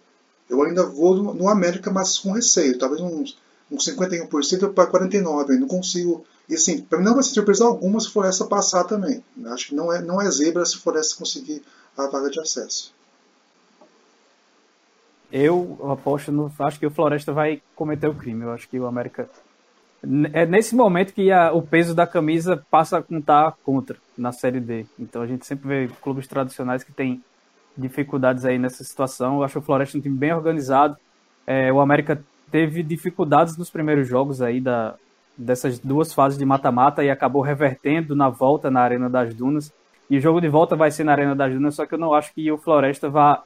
[0.48, 2.78] eu ainda vou no, no América, mas com receio.
[2.78, 3.36] Talvez uns,
[3.68, 5.50] uns 51% para 49%.
[5.50, 6.24] Eu não consigo.
[6.48, 9.24] E assim, para mim não vai ser surpresa alguma se Floresta passar também.
[9.36, 11.60] Eu acho que não é, não é zebra se Floresta conseguir
[11.96, 12.96] a vaga de acesso.
[15.30, 16.50] Eu aposto no.
[16.58, 18.44] Acho que o Floresta vai cometer o crime.
[18.44, 19.28] Eu acho que o América.
[20.32, 24.60] É nesse momento que a, o peso da camisa passa a contar contra na Série
[24.60, 24.86] D.
[24.98, 27.22] Então a gente sempre vê clubes tradicionais que têm
[27.76, 29.36] dificuldades aí nessa situação.
[29.36, 30.96] Eu acho o Floresta um time bem organizado.
[31.46, 34.94] É, o América teve dificuldades nos primeiros jogos aí da,
[35.36, 39.72] dessas duas fases de mata-mata e acabou revertendo na volta na Arena das Dunas.
[40.08, 42.14] E o jogo de volta vai ser na Arena das Dunas, só que eu não
[42.14, 43.42] acho que o Floresta vá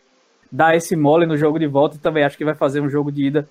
[0.53, 3.11] dar esse mole no jogo de volta e também acho que vai fazer um jogo
[3.11, 3.49] de ida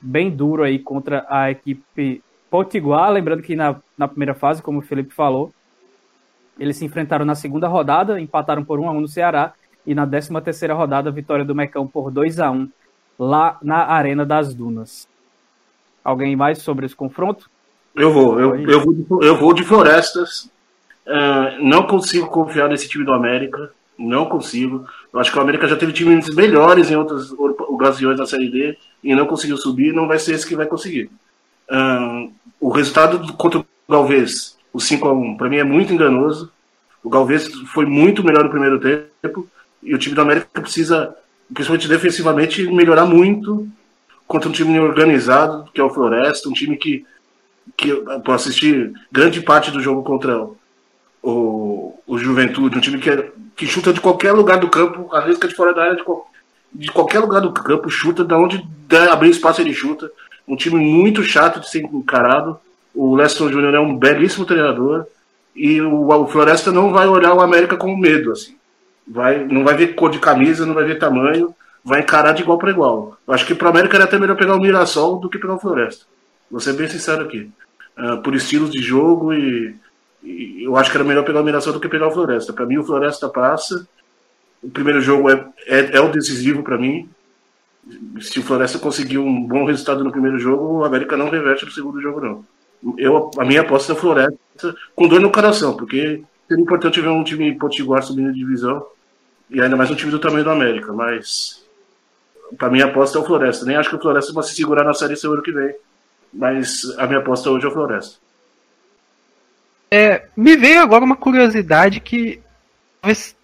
[0.00, 3.10] bem duro aí contra a equipe Potiguar.
[3.10, 5.52] Lembrando que na, na primeira fase, como o Felipe falou,
[6.58, 9.52] eles se enfrentaram na segunda rodada, empataram por 1 a 1 no Ceará
[9.86, 12.68] e na 13 terceira rodada, vitória do Mecão por 2 a 1
[13.18, 15.08] lá na Arena das Dunas.
[16.04, 17.50] Alguém mais sobre esse confronto?
[17.94, 20.50] Eu vou, eu, eu vou, de, eu vou de Florestas.
[21.06, 23.72] Uh, não consigo confiar nesse time do América.
[23.98, 24.86] Não consigo.
[25.12, 28.78] Eu acho que o América já teve times melhores em outras ocasiões na Série D
[29.02, 29.92] e não conseguiu subir.
[29.92, 31.10] Não vai ser esse que vai conseguir.
[32.60, 36.52] O resultado contra o Galvez, o 5x1, para mim é muito enganoso.
[37.02, 39.48] O Galvez foi muito melhor no primeiro tempo
[39.82, 41.14] e o time do América precisa,
[41.52, 43.66] principalmente defensivamente, melhorar muito
[44.26, 47.04] contra um time organizado, que é o Floresta, um time que,
[47.76, 50.46] que eu assistir grande parte do jogo contra
[51.22, 55.46] o, o Juventude, um time que, é, que chuta de qualquer lugar do campo, arrisca
[55.46, 56.02] de fora da área, de,
[56.72, 60.10] de qualquer lugar do campo, chuta, da onde der, abrir espaço ele chuta.
[60.48, 62.58] Um time muito chato de ser encarado.
[62.94, 65.04] O Leston Júnior é um belíssimo treinador
[65.54, 68.56] e o, o, Floresta não vai olhar o América com medo, assim.
[69.06, 71.54] Vai, não vai ver cor de camisa, não vai ver tamanho,
[71.84, 73.18] vai encarar de igual para igual.
[73.28, 75.56] Eu acho que para o América era até melhor pegar o Mirassol do que pegar
[75.56, 76.06] o Floresta.
[76.50, 77.50] Vou ser bem sincero aqui.
[77.98, 79.74] Uh, por estilos de jogo e
[80.22, 82.52] eu acho que era melhor pegar o Mirassol do que pegar o Floresta.
[82.52, 83.86] Para mim, o Floresta passa.
[84.62, 87.08] O primeiro jogo é, é, é o decisivo para mim.
[88.20, 91.70] Se o Floresta conseguir um bom resultado no primeiro jogo, o América não reverte no
[91.70, 92.44] segundo jogo, não.
[92.96, 97.24] Eu, a minha aposta é Floresta, com dor no coração, porque seria importante ver um
[97.24, 98.86] time potiguar subindo de divisão,
[99.50, 101.64] e ainda mais um time do tamanho do América, mas
[102.56, 103.66] para mim a aposta é o Floresta.
[103.66, 105.74] Nem acho que o Floresta vai se segurar na série semana que vem,
[106.32, 108.18] mas a minha aposta hoje é o Floresta.
[109.90, 112.40] É, me veio agora uma curiosidade que
[113.00, 113.34] talvez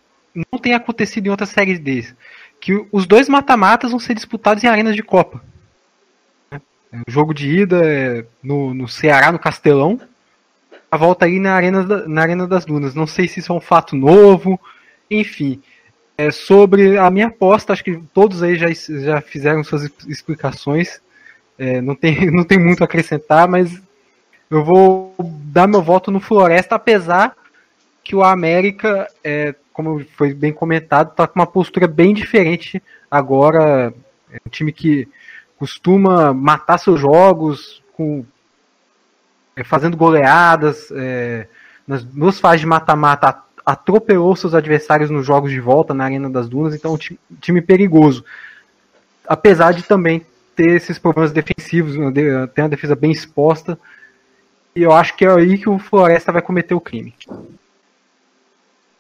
[0.53, 2.15] não tenha acontecido em outras séries deles.
[2.61, 5.43] Que os dois mata-matas vão ser disputados em arenas de Copa.
[7.07, 10.01] O jogo de ida é no, no Ceará, no Castelão.
[10.91, 12.95] A volta aí na arena, na arena das Dunas.
[12.95, 14.59] Não sei se isso é um fato novo.
[15.11, 15.61] Enfim.
[16.17, 21.01] É, sobre a minha aposta, acho que todos aí já, já fizeram suas explicações.
[21.59, 23.83] É, não, tem, não tem muito a acrescentar, mas
[24.51, 27.37] eu vou dar meu voto no Floresta, apesar
[28.03, 32.81] que o América, é, como foi bem comentado, está com uma postura bem diferente
[33.11, 33.93] agora.
[34.31, 35.09] É um time que
[35.59, 38.25] costuma matar seus jogos com,
[39.57, 40.89] é, fazendo goleadas.
[40.93, 41.49] É,
[41.87, 46.49] nas duas fases de mata-mata atropelou seus adversários nos jogos de volta na Arena das
[46.49, 48.25] Dunas, então é um time, time perigoso.
[49.27, 50.25] Apesar de também
[50.55, 52.13] ter esses problemas defensivos, né,
[52.55, 53.77] ter uma defesa bem exposta,
[54.77, 57.15] e eu acho que é aí que o Floresta vai cometer o crime.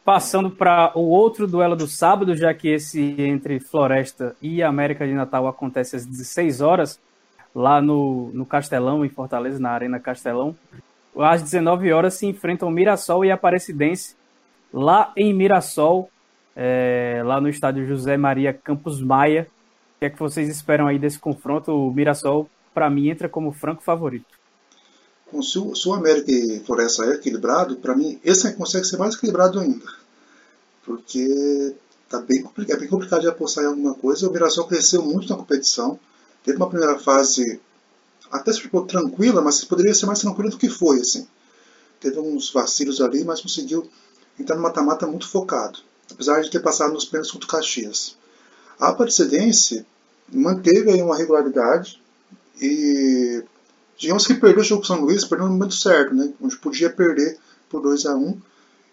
[0.02, 5.12] Passando para o outro duelo do sábado, já que esse entre Floresta e América de
[5.12, 6.98] Natal acontece às 16 horas,
[7.54, 10.56] lá no, no Castelão, em Fortaleza, na Arena Castelão.
[11.18, 14.16] Às 19 horas se enfrentam Mirassol e Aparecidense,
[14.72, 16.10] lá em Mirassol,
[16.54, 19.46] é, lá no estádio José Maria Campos Maia.
[19.96, 21.72] O que é que vocês esperam aí desse confronto?
[21.72, 24.35] O Mirassol, para mim, entra como franco favorito.
[25.32, 25.58] O, se
[25.88, 29.84] o América e Floresta é equilibrado, para mim, esse consegue ser mais equilibrado ainda.
[30.84, 31.74] Porque
[32.08, 34.28] tá bem, é bem complicado de apostar em alguma coisa.
[34.28, 35.98] O Mirassol cresceu muito na competição.
[36.44, 37.60] Teve uma primeira fase
[38.30, 41.00] até se ficou tranquila, mas poderia ser mais tranquila do que foi.
[41.00, 41.26] assim.
[42.00, 43.88] Teve uns vacilos ali, mas conseguiu
[44.38, 45.80] entrar no mata-mata muito focado.
[46.10, 48.16] Apesar de ter passado nos pênaltis contra o Caxias.
[48.78, 49.84] A Aparecidense
[50.28, 52.00] manteve aí uma regularidade
[52.60, 53.42] e
[53.98, 56.32] Digamos que perdeu o jogo com São Luís, perdeu no momento certo, né?
[56.40, 57.38] onde podia perder
[57.68, 58.40] por 2 a 1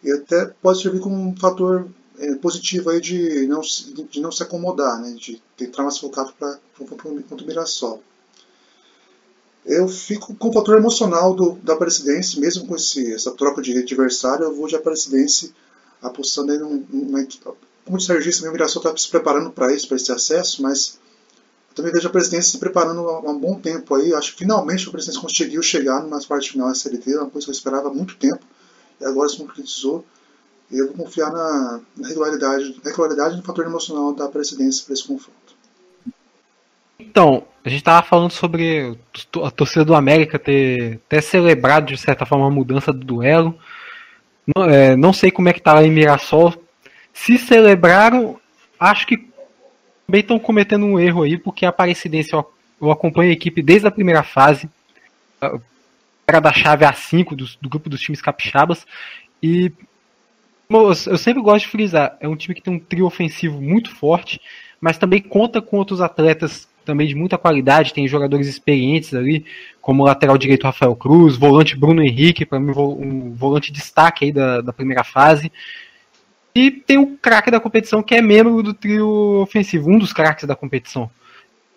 [0.03, 1.87] e até pode servir como um fator
[2.17, 5.11] é, positivo aí de não, de não se acomodar, né?
[5.11, 8.01] de entrar mais focado para contra o Mirassol.
[9.65, 13.77] Eu fico com o fator emocional do, da Aparecidense, mesmo com esse, essa troca de
[13.77, 15.53] adversário, eu vou de Aparecidense
[16.01, 17.45] apostando aí num, numa equipe.
[17.85, 20.99] Como o Sergista, o Mirassol está se preparando para isso, para esse acesso, mas
[21.75, 24.13] também vejo a Presidência se preparando há um bom tempo aí.
[24.13, 27.51] Acho que finalmente a Presidência conseguiu chegar numa parte final da D, uma coisa que
[27.51, 28.41] eu esperava há muito tempo,
[29.01, 30.05] e agora se concretizou.
[30.71, 34.93] E eu vou confiar na, na regularidade, regularidade e no fator emocional da Presidência para
[34.93, 35.33] esse confronto.
[36.99, 38.97] Então, a gente estava falando sobre
[39.43, 43.57] a torcida do América ter, ter celebrado de certa forma a mudança do duelo.
[44.55, 46.53] Não, é, não sei como é que tá lá em Mirassol.
[47.13, 48.39] Se celebraram,
[48.79, 49.32] acho que
[50.05, 53.91] também estão cometendo um erro aí, porque a Aparecidense eu, acompanho a equipe desde a
[53.91, 54.69] primeira fase.
[56.27, 58.85] Era da chave A5 do, do grupo dos times capixabas.
[59.41, 59.71] E
[60.69, 64.41] eu sempre gosto de frisar, é um time que tem um trio ofensivo muito forte,
[64.81, 69.45] mas também conta com outros atletas também de muita qualidade, tem jogadores experientes ali,
[69.81, 74.31] como o lateral direito Rafael Cruz, volante Bruno Henrique, para mim um volante destaque aí
[74.31, 75.51] da, da primeira fase.
[76.55, 80.45] E tem o craque da competição que é membro do trio ofensivo, um dos craques
[80.45, 81.09] da competição,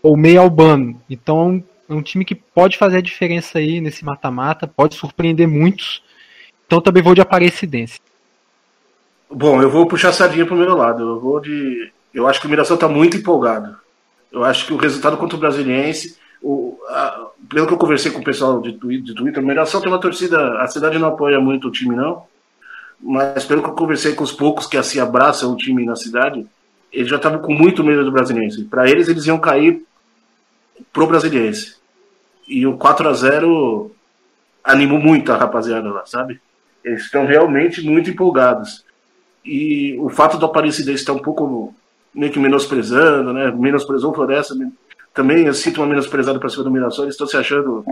[0.02, 1.00] o Meio Albano.
[1.08, 6.02] Então é um time que pode fazer a diferença aí nesse mata-mata, pode surpreender muitos.
[6.66, 7.98] Então também vou de Aparecidense.
[9.30, 11.02] Bom, eu vou puxar a sardinha pro meu lado.
[11.02, 11.90] Eu vou de.
[12.12, 13.76] Eu acho que o Mirassol está muito empolgado.
[14.30, 18.20] Eu acho que o resultado contra o Brasiliense, o, a, pelo que eu conversei com
[18.20, 21.68] o pessoal de, de Twitter, o Mirassol tem uma torcida, a cidade não apoia muito
[21.68, 22.24] o time, não,
[23.00, 26.46] mas pelo que eu conversei com os poucos que assim abraçam o time na cidade,
[26.92, 28.64] eles já estavam com muito medo do Brasiliense.
[28.64, 29.84] Para eles, eles iam cair
[30.92, 31.76] pro Brasiliense.
[32.48, 33.90] E o 4 a 0
[34.62, 36.40] animou muito a rapaziada lá, sabe?
[36.82, 38.84] Eles estão realmente muito empolgados.
[39.44, 41.74] E o fato do Aparecidense estar um pouco
[42.14, 43.50] meio que menosprezando, né?
[43.50, 44.54] Menosprezou o Floresta.
[45.12, 47.04] Também eu sinto uma menosprezada para cima do Mirassol.
[47.04, 47.84] Eles estão se achando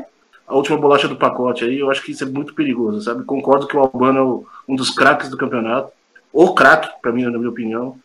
[0.47, 1.79] a última bolacha do pacote aí.
[1.79, 3.25] Eu acho que isso é muito perigoso, sabe?
[3.25, 5.91] Concordo que o Albano é um dos craques do campeonato.
[6.33, 7.99] O craque, para mim, na minha opinião.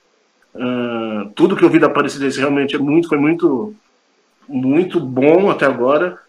[0.54, 3.76] Uh, tudo que eu vi da Aparecidense realmente é muito, foi muito,
[4.48, 6.20] muito bom até agora.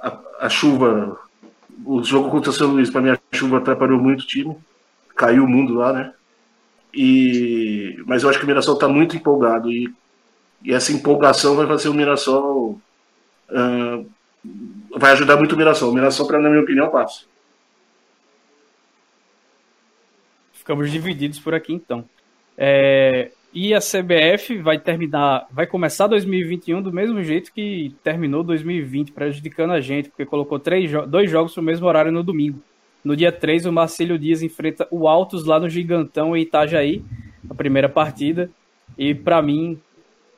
[0.00, 1.18] A, a chuva,
[1.84, 4.56] o jogo contra o São Luís, para mim, a chuva atrapalhou muito o time.
[5.16, 6.12] Caiu o mundo lá, né?
[6.94, 9.92] E, mas eu acho que o Mirassol está muito empolgado e,
[10.62, 12.80] e, essa empolgação vai fazer o Mirassol.
[13.48, 14.06] Uh,
[14.96, 15.90] vai ajudar muito o Mirassol.
[15.90, 17.24] O Mirassol, pra, na minha opinião, passa.
[20.52, 22.04] Ficamos divididos por aqui então.
[22.56, 29.12] É, e a CBF vai terminar, vai começar 2021 do mesmo jeito que terminou 2020,
[29.12, 32.62] prejudicando a gente, porque colocou três, dois jogos no mesmo horário no domingo.
[33.04, 37.04] No dia 3, o Marcílio Dias enfrenta o Altos lá no Gigantão, em Itajaí,
[37.50, 38.48] a primeira partida.
[38.96, 39.78] E para mim,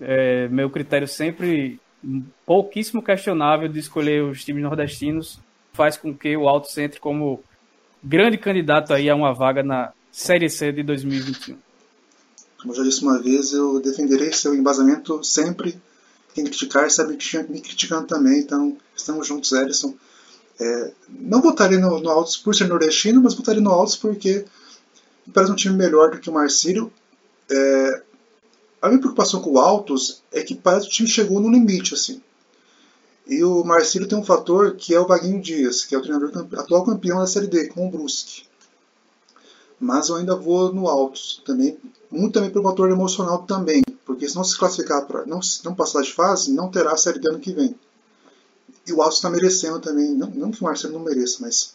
[0.01, 1.79] é, meu critério sempre
[2.45, 5.39] pouquíssimo questionável de escolher os times nordestinos
[5.73, 7.43] faz com que o Altos entre como
[8.03, 11.57] grande candidato aí a uma vaga na Série C de 2021.
[12.61, 15.79] Como já disse uma vez, eu defenderei seu embasamento sempre.
[16.35, 19.95] Quem criticar sabe me criticando também, então estamos juntos, Ellison.
[20.61, 24.45] É, não votaria no, no Altos por ser nordestino, mas votaria no Altos porque
[25.33, 26.93] parece um time melhor do que o Marcílio.
[27.51, 28.03] É,
[28.85, 31.95] a minha preocupação com o Altos é que parece que o time chegou no limite.
[31.95, 32.21] assim.
[33.27, 36.31] E o Marcílio tem um fator que é o Vaguinho Dias, que é o treinador
[36.59, 38.43] atual campeão da Série D, com o Brusque.
[39.81, 41.79] Mas eu ainda vou no Altos, também,
[42.11, 46.03] muito também pelo fator emocional também, porque se não se classificar para não, não passar
[46.03, 47.75] de fase, não terá a Série D ano que vem.
[48.87, 51.75] E o Alto está merecendo também, não, não que o Marcelo não mereça, mas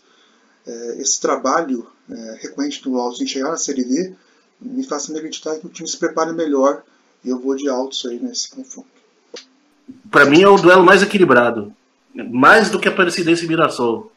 [0.67, 4.15] é, esse trabalho é, recorrente do Alto em chegar na Série D
[4.61, 6.83] me faz também acreditar que o time se prepare melhor
[7.23, 8.87] e eu vou de Altos aí nesse confronto.
[10.09, 11.73] Para mim é o duelo mais equilibrado,
[12.13, 14.11] mais do que a Aparecidense e Mirassol,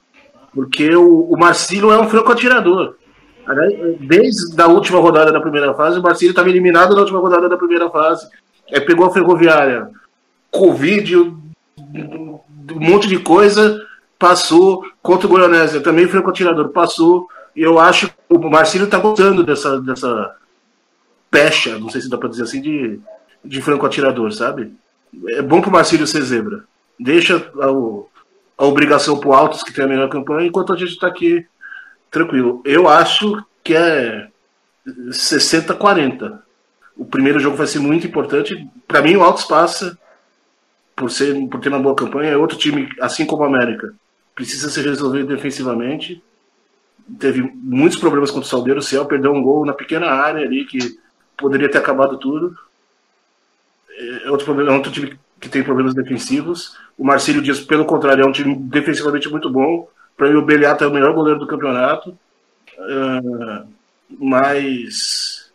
[0.55, 2.97] porque o, o Marcílio é um franco atirador.
[4.01, 7.57] Desde a última rodada da primeira fase, o Marcílio estava eliminado na última rodada da
[7.57, 8.29] primeira fase.
[8.73, 9.91] Aí pegou a Ferroviária,
[10.51, 12.41] Covid, um
[12.71, 13.85] monte de coisa,
[14.19, 17.29] passou contra o Goianésia, também foi atirador, passou.
[17.55, 20.37] Eu acho que o Marcílio está gostando dessa, dessa
[21.33, 23.01] pecha, não sei se dá para dizer assim, de,
[23.43, 24.71] de franco atirador, sabe?
[25.31, 26.65] É bom para o Marcílio ser zebra.
[27.01, 27.67] Deixa a,
[28.63, 31.47] a obrigação para o Altos, que tem a melhor campanha, enquanto a gente está aqui
[32.11, 32.61] tranquilo.
[32.67, 34.29] Eu acho que é
[34.87, 36.39] 60-40.
[36.95, 38.69] O primeiro jogo vai ser muito importante.
[38.87, 39.99] Para mim, o Altos passa
[40.95, 43.95] por, ser, por ter uma boa campanha, é outro time, assim como o América,
[44.35, 46.23] precisa ser resolvido defensivamente.
[47.19, 50.67] Teve muitos problemas contra o Salgueiro, o Ciel perdeu um gol na pequena área ali
[50.67, 51.01] que
[51.43, 52.57] poderia ter acabado tudo.
[54.25, 56.77] É outro problema, é outro time que tem problemas defensivos.
[56.97, 59.89] O Marcílio Dias, pelo contrário, é um time defensivamente muito bom.
[60.17, 62.17] Para mim, o Beliato é o melhor goleiro do campeonato.
[62.79, 63.67] Uh,
[64.19, 65.53] mas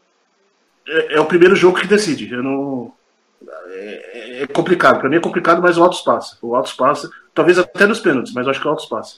[0.88, 2.32] é, é, o primeiro jogo que decide.
[2.32, 2.94] Eu não,
[3.70, 5.00] é, é complicado.
[5.00, 6.38] Para mim é complicado, mas o Altos passa.
[6.42, 9.18] O Altos passa, talvez até nos pênaltis, mas acho que o Altos passa.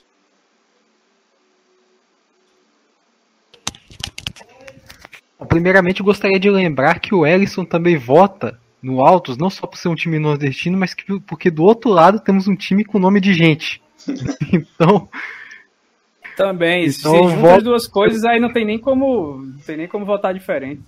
[5.48, 9.88] Primeiramente, gostaria de lembrar que o Ellison também vota no Altos, não só por ser
[9.88, 13.34] um time nordestino, mas que, porque do outro lado temos um time com nome de
[13.34, 13.82] gente.
[14.52, 15.08] então.
[16.36, 17.58] Também, então, se juntam voto...
[17.58, 20.82] as duas coisas, aí não tem nem como, não tem nem como votar diferente.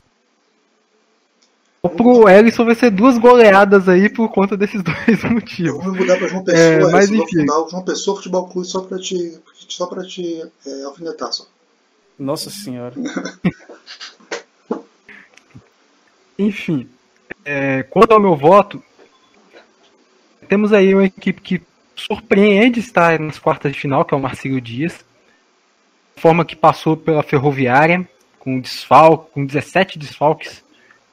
[1.81, 5.83] Pro Ellison vai ser duas goleadas aí por conta desses dois motivos.
[5.83, 7.45] Vou mudar pra João Pessoa, é, mas enfim.
[7.45, 11.45] João Pessoa Futebol Clube só pra te, só pra te é, alfinetar só.
[12.19, 12.93] Nossa senhora.
[16.47, 16.87] enfim,
[17.45, 18.83] é, quanto ao meu voto,
[20.47, 21.61] temos aí uma equipe que
[21.95, 25.05] surpreende estar nas quartas de final, que é o Marcelo Dias.
[26.15, 28.07] Forma que passou pela Ferroviária,
[28.39, 30.63] com desfalque, com 17 desfalques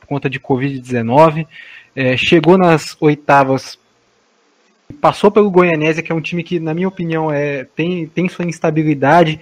[0.01, 1.47] por conta de Covid-19.
[1.95, 3.79] É, chegou nas oitavas,
[5.01, 8.45] passou pelo Goianésia, que é um time que, na minha opinião, é, tem, tem sua
[8.45, 9.41] instabilidade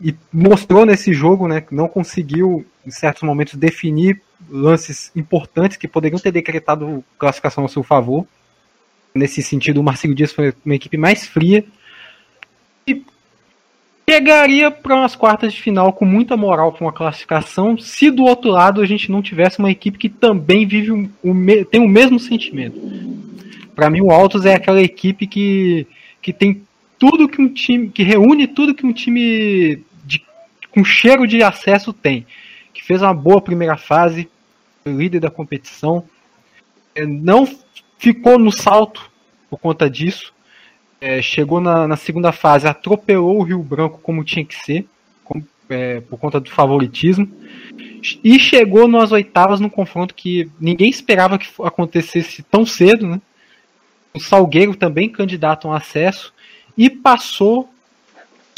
[0.00, 5.88] e mostrou nesse jogo, né, que não conseguiu, em certos momentos, definir lances importantes que
[5.88, 8.26] poderiam ter decretado classificação a seu favor.
[9.14, 11.64] Nesse sentido, o Marcelo Dias foi uma equipe mais fria
[12.86, 13.02] e
[14.08, 18.50] chegaria para umas quartas de final com muita moral com a classificação, se do outro
[18.50, 22.18] lado a gente não tivesse uma equipe que também vive um, um, tem o mesmo
[22.18, 22.80] sentimento.
[23.74, 25.86] Para mim, o Altos é aquela equipe que,
[26.22, 26.62] que tem
[26.98, 30.22] tudo que um time que reúne tudo que um time de,
[30.70, 32.26] com cheiro de acesso tem
[32.78, 34.30] que fez uma boa primeira fase,
[34.86, 36.04] líder da competição,
[36.94, 37.44] é, não
[37.98, 39.10] ficou no salto
[39.50, 40.32] por conta disso,
[41.00, 44.86] é, chegou na, na, segunda fase, atropelou o Rio Branco como tinha que ser,
[45.68, 47.28] é, por conta do favoritismo,
[48.22, 53.20] e chegou nas oitavas num confronto que ninguém esperava que acontecesse tão cedo, né?
[54.14, 56.32] O Salgueiro também candidato a um acesso
[56.76, 57.68] e passou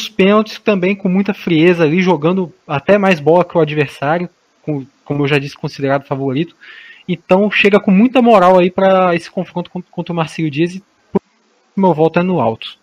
[0.00, 4.28] os pênaltis também com muita frieza ali, jogando até mais bola que o adversário,
[4.62, 6.56] com, como eu já disse, considerado favorito.
[7.08, 10.82] Então chega com muita moral aí para esse confronto contra o Marcelo Dias e
[11.76, 12.79] meu voto é no alto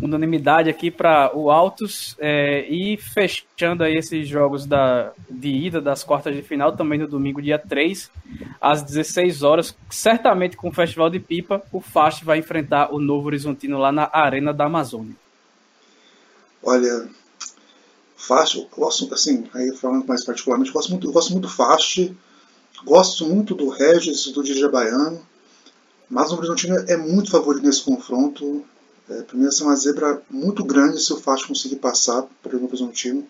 [0.00, 6.02] unanimidade aqui para o Altos é, e fechando aí esses jogos da, de ida das
[6.02, 8.10] quartas de final também no domingo, dia 3,
[8.60, 13.26] às 16 horas, certamente com o Festival de Pipa, o FAST vai enfrentar o Novo
[13.26, 15.14] Horizontino lá na Arena da Amazônia.
[16.62, 17.08] Olha,
[18.16, 21.52] FAST, eu gosto, assim, aí falando mais particularmente, eu gosto muito, eu gosto muito do
[21.52, 22.16] FAST,
[22.84, 25.20] gosto muito do Regis, do DJ Baiano,
[26.08, 28.64] mas o Horizontino é muito favorito nesse confronto.
[29.08, 32.60] É, mim vai ser uma zebra muito grande se o Fast conseguir passar para o
[32.60, 33.26] Novo Horizontino.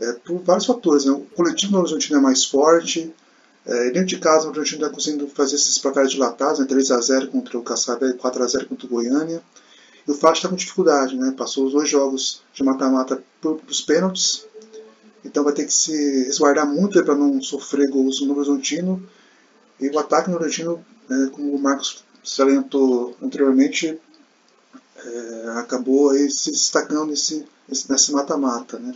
[0.00, 1.04] É, por vários fatores.
[1.04, 1.12] Né?
[1.12, 3.12] O coletivo Novo Horizontino é mais forte.
[3.66, 6.66] É, dentro de casa, o Novo Horizontino está conseguindo fazer esses placares dilatados, né?
[6.66, 9.42] 3x0 contra o Caçabé e 4x0 contra o Goiânia.
[10.06, 11.34] E o Fast está com dificuldade, né?
[11.36, 14.46] passou os dois jogos de mata-mata para os pênaltis.
[15.22, 19.06] Então vai ter que se resguardar muito para não sofrer gols no Novo Horizontino.
[19.78, 23.98] E o ataque no Horizontino, né, como o Marcos salientou anteriormente,
[25.04, 28.94] é, acabou aí se destacando nesse, nesse mata-mata, né?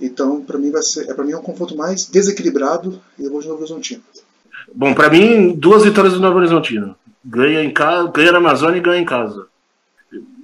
[0.00, 3.30] Então, para mim vai ser, é para mim é um confronto mais desequilibrado e eu
[3.30, 4.02] vou de Novo Horizontino.
[4.74, 6.94] Bom, para mim duas vitórias do Novo Horizontino.
[7.24, 9.46] Ganha em casa, ganha na Amazônia e ganha em casa.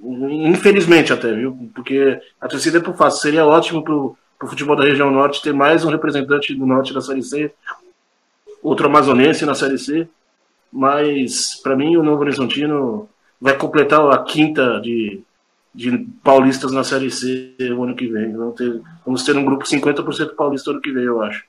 [0.03, 1.69] Infelizmente até, viu?
[1.73, 3.21] Porque a torcida é por fácil.
[3.21, 7.01] Seria ótimo pro, pro futebol da região norte ter mais um representante do norte da
[7.01, 7.51] Série C,
[8.61, 10.07] outro amazonense na Série C.
[10.71, 13.09] Mas para mim o Novo Horizontino
[13.45, 15.21] vai completar a quinta de,
[15.71, 18.35] de paulistas na Série C o ano que vem.
[18.35, 21.45] Vamos ter, vamos ter um grupo 50% paulista ano que vem, eu acho.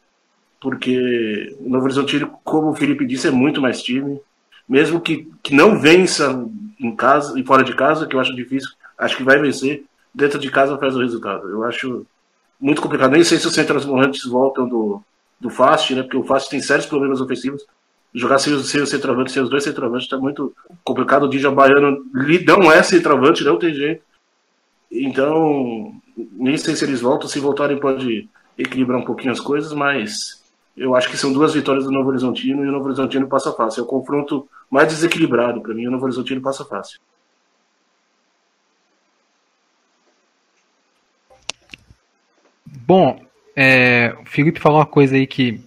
[0.61, 4.21] Porque o Novo Horizontino, como o Felipe disse, é muito mais time.
[4.69, 6.47] Mesmo que, que não vença
[6.79, 8.69] em casa e fora de casa, que eu acho difícil,
[8.99, 9.85] acho que vai vencer.
[10.15, 11.49] Dentro de casa faz o resultado.
[11.49, 12.05] Eu acho
[12.61, 13.13] muito complicado.
[13.13, 15.03] Nem sei se os centroavantes voltam do,
[15.41, 16.03] do Fast, né?
[16.03, 17.65] Porque o Fast tem sérios problemas ofensivos
[18.17, 21.25] jogar sem, sem o centroavante, sem os dois centroavantes, tá muito complicado.
[21.25, 22.03] O Dija Baiano
[22.47, 24.03] não é centroavante, não tem jeito.
[24.91, 25.93] Então,
[26.33, 27.29] nem sei se eles voltam.
[27.29, 30.43] Se voltarem, pode equilibrar um pouquinho as coisas, mas
[30.75, 33.81] eu acho que são duas vitórias do Novo Horizontino e o Novo Horizontino passa fácil.
[33.81, 35.87] É o confronto mais desequilibrado para mim.
[35.87, 36.99] O Novo Horizontino passa fácil.
[42.65, 43.21] Bom,
[43.55, 45.66] é, o Felipe falou uma coisa aí que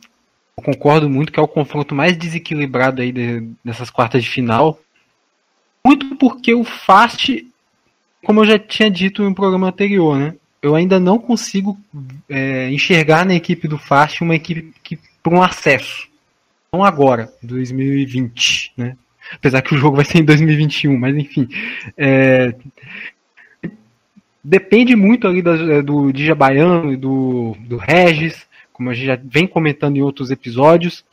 [0.60, 4.80] eu concordo muito que é o confronto mais desequilibrado aí de, dessas quartas de final.
[5.86, 7.48] Muito porque o Fast,
[8.24, 10.36] como eu já tinha dito no programa anterior, né?
[10.62, 11.80] Eu ainda não consigo
[12.28, 16.10] é, enxergar na equipe do Fast uma equipe que para um acesso.
[16.72, 18.98] Não agora, 2020, né?
[19.32, 21.48] Apesar que o jogo vai ser em 2021, mas enfim.
[21.98, 22.54] É,
[24.44, 28.49] depende muito ali do, do Dija Baiano e do, do Regis,
[28.80, 31.04] como a gente já vem comentando em outros episódios,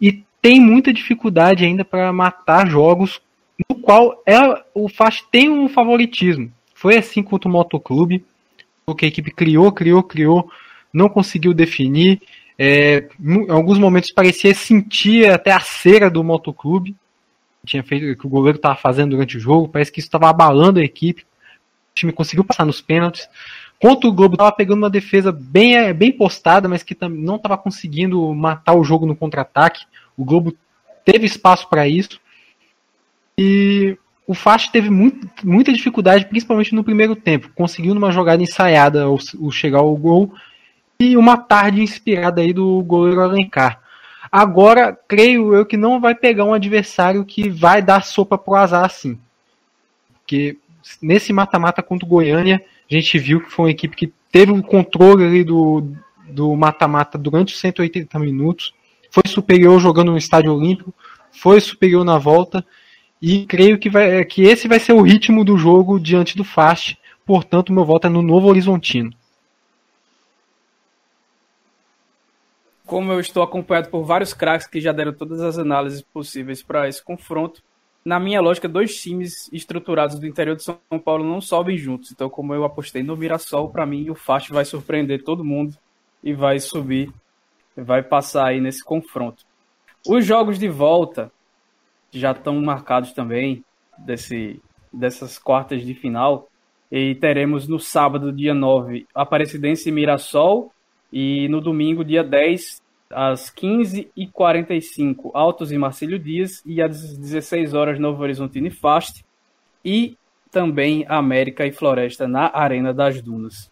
[0.00, 3.20] e tem muita dificuldade ainda para matar jogos
[3.68, 4.38] no qual é,
[4.72, 6.52] o Fast tem um favoritismo.
[6.72, 8.24] Foi assim contra o Motoclube,
[8.96, 10.48] que a equipe criou, criou, criou,
[10.92, 12.22] não conseguiu definir.
[12.56, 16.94] É, em alguns momentos parecia sentir até a cera do motoclube
[17.66, 20.78] tinha feito que o goleiro estava fazendo durante o jogo, parece que isso estava abalando
[20.78, 21.22] a equipe.
[21.22, 23.28] O time conseguiu passar nos pênaltis.
[23.80, 27.58] Contra o Globo estava pegando uma defesa bem, é, bem postada, mas que não estava
[27.58, 29.84] conseguindo matar o jogo no contra-ataque.
[30.16, 30.54] O Globo
[31.04, 32.18] teve espaço para isso.
[33.38, 37.50] E o Fast teve muito, muita dificuldade, principalmente no primeiro tempo.
[37.54, 40.32] Conseguiu numa jogada ensaiada o, o chegar ao gol
[40.98, 43.80] e uma tarde inspirada aí do goleiro Alencar.
[44.32, 48.84] Agora, creio eu que não vai pegar um adversário que vai dar sopa pro azar
[48.84, 49.18] assim.
[50.14, 50.58] Porque
[51.00, 54.56] nesse mata-mata contra o Goiânia, a gente viu que foi uma equipe que teve o
[54.56, 55.86] um controle ali do
[56.28, 58.74] do mata-mata durante os 180 minutos,
[59.10, 60.92] foi superior jogando no estádio olímpico,
[61.30, 62.66] foi superior na volta
[63.22, 66.98] e creio que, vai, que esse vai ser o ritmo do jogo diante do Fast,
[67.24, 69.10] portanto meu voto é no Novo Horizontino.
[72.86, 76.88] como eu estou acompanhado por vários craques que já deram todas as análises possíveis para
[76.88, 77.60] esse confronto,
[78.06, 82.12] na minha lógica, dois times estruturados do interior de São Paulo não sobem juntos.
[82.12, 85.76] Então, como eu apostei no Mirassol, para mim o Fast vai surpreender todo mundo
[86.22, 87.12] e vai subir,
[87.76, 89.44] vai passar aí nesse confronto.
[90.06, 91.32] Os jogos de volta
[92.12, 93.64] já estão marcados também
[93.98, 96.48] desse, dessas quartas de final.
[96.92, 100.70] E teremos no sábado, dia 9, Aparecidense e Mirassol
[101.12, 102.80] e no domingo, dia 10,
[103.10, 106.62] às 15h45, Altos e Marcílio Dias.
[106.66, 109.24] E às 16 horas, Novo Horizontino e Fast.
[109.84, 110.16] E
[110.50, 113.70] também América e Floresta na Arena das Dunas.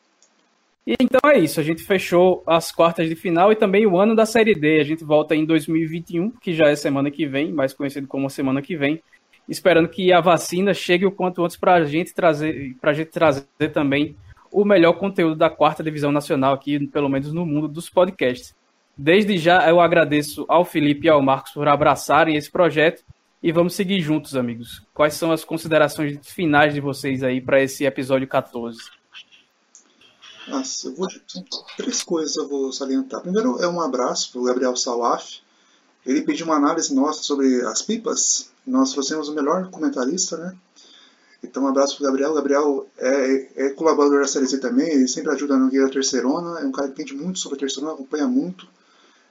[0.86, 4.14] E então é isso, a gente fechou as quartas de final e também o ano
[4.14, 4.80] da Série D.
[4.80, 8.60] A gente volta em 2021, que já é semana que vem, mais conhecido como semana
[8.60, 9.02] que vem,
[9.48, 13.10] esperando que a vacina chegue o quanto antes para a gente trazer, para a gente
[13.10, 14.14] trazer também
[14.52, 18.54] o melhor conteúdo da quarta divisão nacional aqui, pelo menos no mundo dos podcasts.
[18.96, 23.02] Desde já eu agradeço ao Felipe e ao Marcos por abraçarem esse projeto
[23.42, 24.82] e vamos seguir juntos, amigos.
[24.94, 28.78] Quais são as considerações finais de vocês aí para esse episódio 14?
[30.48, 31.08] Nossa, eu vou,
[31.76, 33.20] três coisas eu vou salientar.
[33.20, 35.40] Primeiro é um abraço para o Gabriel Salaf.
[36.06, 38.50] Ele pediu uma análise nossa sobre as pipas.
[38.66, 40.56] Nós trouxemos o melhor comentarista, né?
[41.42, 42.30] Então, um abraço pro Gabriel.
[42.30, 46.60] O Gabriel é, é colaborador da Série Z também, ele sempre ajuda no Guia Terceirona.
[46.60, 48.66] É um cara que entende muito sobre a Terceirona, acompanha muito.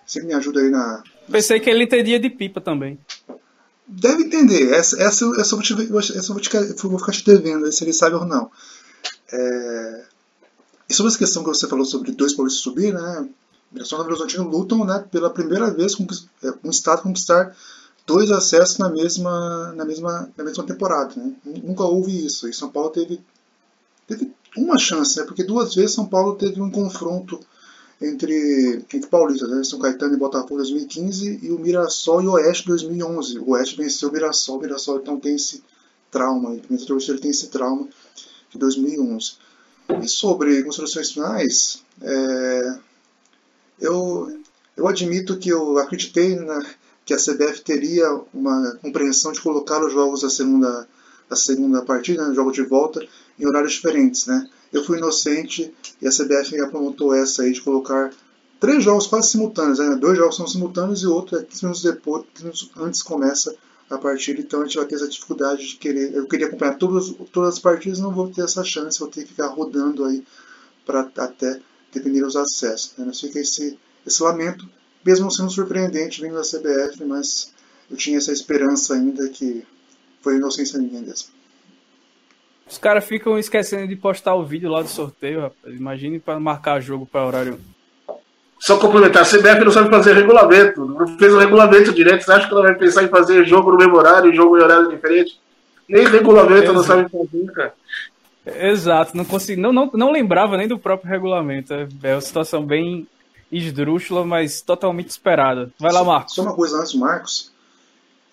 [0.05, 1.03] Sempre me ajuda aí na.
[1.31, 2.99] Pensei que ele entendia de pipa também.
[3.87, 4.73] Deve entender.
[4.73, 6.49] Essa, essa, essa, eu, vou te, essa vou, te,
[6.87, 8.49] vou ficar te devendo, se ele sabe ou não.
[9.31, 10.03] É...
[10.89, 13.27] E sobre essa questão que você falou sobre dois paulistas subir, né?
[13.73, 16.05] Mirassol e Horizontino lutam né, pela primeira vez com
[16.43, 17.55] é, um estado conquistar
[18.05, 21.15] dois acessos na mesma, na mesma, na mesma temporada.
[21.15, 21.33] Né?
[21.63, 22.47] Nunca houve isso.
[22.47, 23.19] E São Paulo teve,
[24.07, 25.25] teve uma chance, né?
[25.25, 27.39] porque duas vezes São Paulo teve um confronto
[28.01, 29.63] entre, entre paulistas, né?
[29.63, 33.39] São Caetano e Botafogo 2015 e o Mirassol e o Oeste 2011.
[33.39, 35.63] O Oeste venceu o Mirassol, o Mirassol então tem esse
[36.11, 37.87] trauma, o ele tem esse trauma
[38.49, 39.33] de 2011.
[40.01, 42.77] E sobre construções finais, é,
[43.79, 44.39] eu,
[44.77, 46.63] eu admito que eu acreditei na,
[47.05, 50.87] que a CBF teria uma compreensão de colocar os jogos da segunda,
[51.29, 53.05] da segunda partida, né, jogo de volta,
[53.37, 54.25] em horários diferentes.
[54.25, 54.49] Né?
[54.73, 58.11] Eu fui inocente e a CBF apontou essa aí de colocar
[58.59, 59.77] três jogos quase simultâneos.
[59.77, 59.95] Né?
[59.95, 63.55] Dois jogos são simultâneos e outro é 15 minutos depois, 15 minutos antes começa
[63.89, 64.41] a partida.
[64.41, 66.13] Então a gente vai ter essa dificuldade de querer.
[66.15, 69.29] Eu queria acompanhar todas, todas as partidas, não vou ter essa chance, vou ter que
[69.29, 70.23] ficar rodando aí
[70.85, 71.59] para até
[71.93, 72.93] definir os acessos.
[72.97, 73.05] Né?
[73.05, 74.67] Mas fica esse, esse lamento
[75.05, 77.53] mesmo sendo surpreendente vindo da CBF, mas
[77.91, 79.65] eu tinha essa esperança ainda que
[80.21, 81.29] foi inocência minha mesmo.
[82.69, 85.75] Os caras ficam esquecendo de postar o vídeo lá do sorteio, rapaz.
[85.75, 87.59] Imagine para marcar jogo para horário.
[88.59, 90.85] Só complementar, a CBF não sabe fazer regulamento.
[90.85, 92.23] Não fez o regulamento direto.
[92.23, 94.61] Você acha que ela vai pensar em fazer jogo no mesmo horário e jogo em
[94.61, 95.37] horário diferente?
[95.87, 96.73] Nem regulamento Exato.
[96.73, 97.73] não sabe fazer, cara.
[98.45, 101.73] Exato, não, consegui, não, não, não lembrava nem do próprio regulamento.
[101.73, 103.07] É uma situação bem
[103.51, 105.71] esdrúxula, mas totalmente esperada.
[105.79, 106.35] Vai lá, Marcos.
[106.35, 107.52] Só uma coisa antes, Marcos.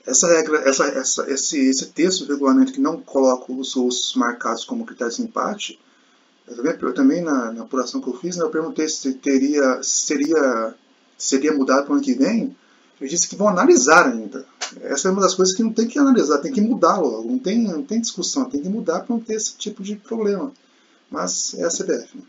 [0.06, 4.64] Essa regra, essa, essa, esse, esse texto do regulamento que não coloca os gols marcados
[4.64, 5.78] como critério de empate,
[6.48, 9.80] eu também, eu também na, na, apuração que eu fiz, né, eu perguntei se teria,
[9.82, 10.74] seria,
[11.16, 12.56] seria mudado para o ano que vem.
[13.00, 14.44] Eu disse que vão analisar ainda.
[14.82, 17.30] Essa é uma das coisas que não tem que analisar, tem que mudar logo.
[17.30, 20.52] Não tem, não tem discussão, tem que mudar para não ter esse tipo de problema.
[21.10, 22.16] Mas é a CBF.
[22.16, 22.22] Né?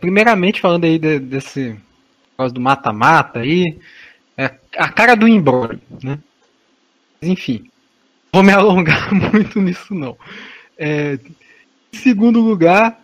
[0.00, 1.76] Primeiramente, falando aí de, desse
[2.36, 3.78] causa do mata-mata aí,
[4.36, 6.18] é a cara do embrolho, né?
[7.22, 7.70] Enfim,
[8.32, 10.16] vou me alongar muito nisso não.
[10.78, 11.18] É,
[11.92, 13.00] em segundo lugar,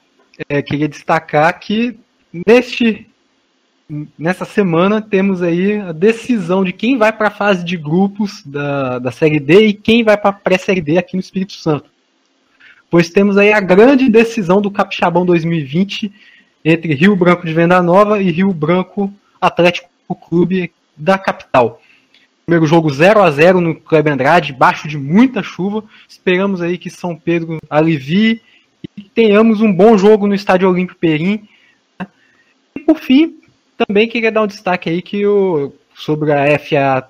[0.49, 1.99] é, queria destacar que
[2.47, 3.07] neste
[4.19, 8.99] nessa semana temos aí a decisão de quem vai para a fase de grupos da,
[8.99, 11.91] da Série D e quem vai para a pré-Série D aqui no Espírito Santo.
[12.91, 16.13] Pois temos aí a grande decisão do Capixabão 2020
[16.65, 19.13] entre Rio Branco de Venda Nova e Rio Branco
[19.43, 19.89] Atlético
[20.29, 21.81] Clube da capital.
[22.47, 25.85] Primeiro jogo 0 a 0 no Clube Andrade, baixo de muita chuva.
[26.09, 28.41] Esperamos aí que São Pedro alivie
[28.97, 31.49] e tenhamos um bom jogo no Estádio Olímpico Perim.
[32.75, 33.39] E por fim,
[33.77, 37.09] também queria dar um destaque aí que o, sobre a FA,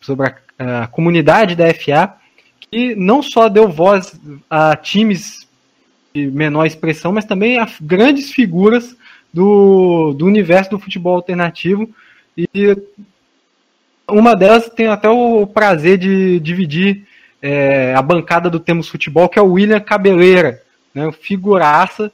[0.00, 0.28] sobre
[0.58, 2.14] a, a comunidade da FA,
[2.60, 4.18] que não só deu voz
[4.50, 5.46] a times
[6.14, 8.96] de menor expressão, mas também a grandes figuras
[9.32, 11.88] do, do universo do futebol alternativo.
[12.36, 12.76] E
[14.08, 17.06] uma delas tem até o prazer de dividir
[17.42, 20.62] é, a bancada do Temos Futebol, que é o William Cabeleira,
[20.94, 22.10] né, figuraça.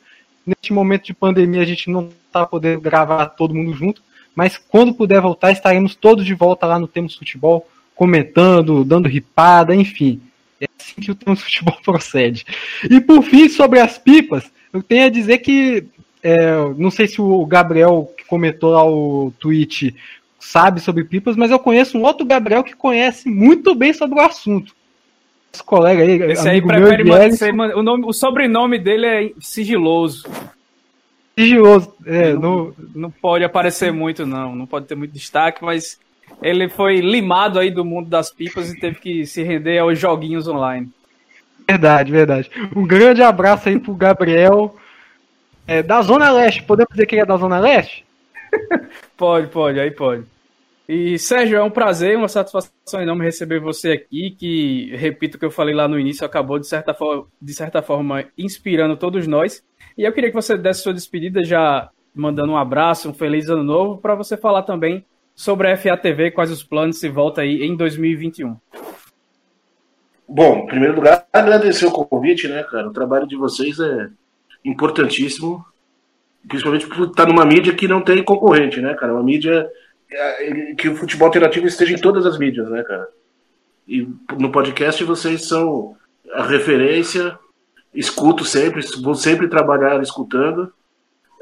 [0.46, 4.02] Neste momento de pandemia a gente não está podendo gravar todo mundo junto,
[4.34, 9.74] mas quando puder voltar estaremos todos de volta lá no Temos Futebol, comentando, dando ripada,
[9.74, 10.20] enfim.
[10.60, 12.44] É assim que o Temos Futebol procede.
[12.90, 15.86] E por fim, sobre as pipas, eu tenho a dizer que
[16.24, 19.94] é, não sei se o Gabriel que comentou lá o tweet
[20.40, 24.22] sabe sobre pipas, mas eu conheço um outro Gabriel que conhece muito bem sobre o
[24.22, 24.74] assunto.
[25.52, 30.26] Esse colega aí, Esse amigo aí meu, Biel, o, nome, o sobrenome dele é sigiloso.
[31.38, 36.00] Sigiloso, é, não, não pode aparecer muito não, não pode ter muito destaque, mas
[36.42, 40.48] ele foi limado aí do mundo das pipas e teve que se render aos joguinhos
[40.48, 40.90] online.
[41.68, 42.50] Verdade, verdade.
[42.74, 44.74] Um grande abraço aí pro Gabriel.
[45.66, 48.04] É, da Zona Leste, podemos dizer que ele é da Zona Leste?
[49.16, 50.24] pode, pode, aí pode.
[50.86, 55.46] E Sérgio, é um prazer, uma satisfação enorme receber você aqui, que, repito o que
[55.46, 59.64] eu falei lá no início, acabou de certa, forma, de certa forma inspirando todos nós.
[59.96, 63.64] E eu queria que você desse sua despedida já mandando um abraço, um feliz ano
[63.64, 65.04] novo, para você falar também
[65.34, 68.54] sobre a FATV, quais os planos se volta aí em 2021.
[70.28, 72.88] Bom, em primeiro lugar, agradecer o convite, né, cara?
[72.88, 74.08] O trabalho de vocês é
[74.64, 75.64] importantíssimo,
[76.48, 79.12] principalmente por estar numa mídia que não tem concorrente, né, cara?
[79.12, 79.68] Uma mídia
[80.10, 83.08] é, que o futebol alternativo esteja em todas as mídias, né, cara?
[83.86, 84.08] E
[84.38, 85.96] no podcast vocês são
[86.32, 87.38] a referência,
[87.92, 90.72] escuto sempre, vou sempre trabalhar escutando.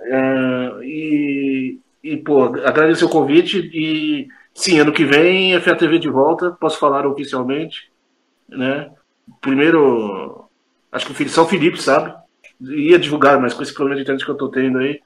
[0.01, 6.51] É, e, e, pô, agradecer o convite e sim, ano que vem FATV de volta,
[6.53, 7.91] posso falar oficialmente,
[8.49, 8.91] né?
[9.41, 10.45] Primeiro,
[10.91, 12.13] acho que o São Felipe sabe,
[12.71, 15.01] ia divulgar, mas com esse problema de internet que eu tô tendo aí,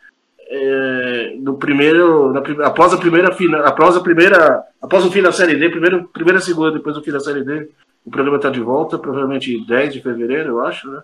[0.49, 3.29] é, no primeiro, na, após a primeira
[3.65, 7.11] após a primeira, após o fim da série D, primeiro, primeira segunda, depois do fim
[7.11, 7.69] da série D,
[8.05, 11.03] o programa está de volta, provavelmente 10 de fevereiro, eu acho, né?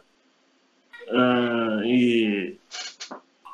[1.09, 2.59] Uh, e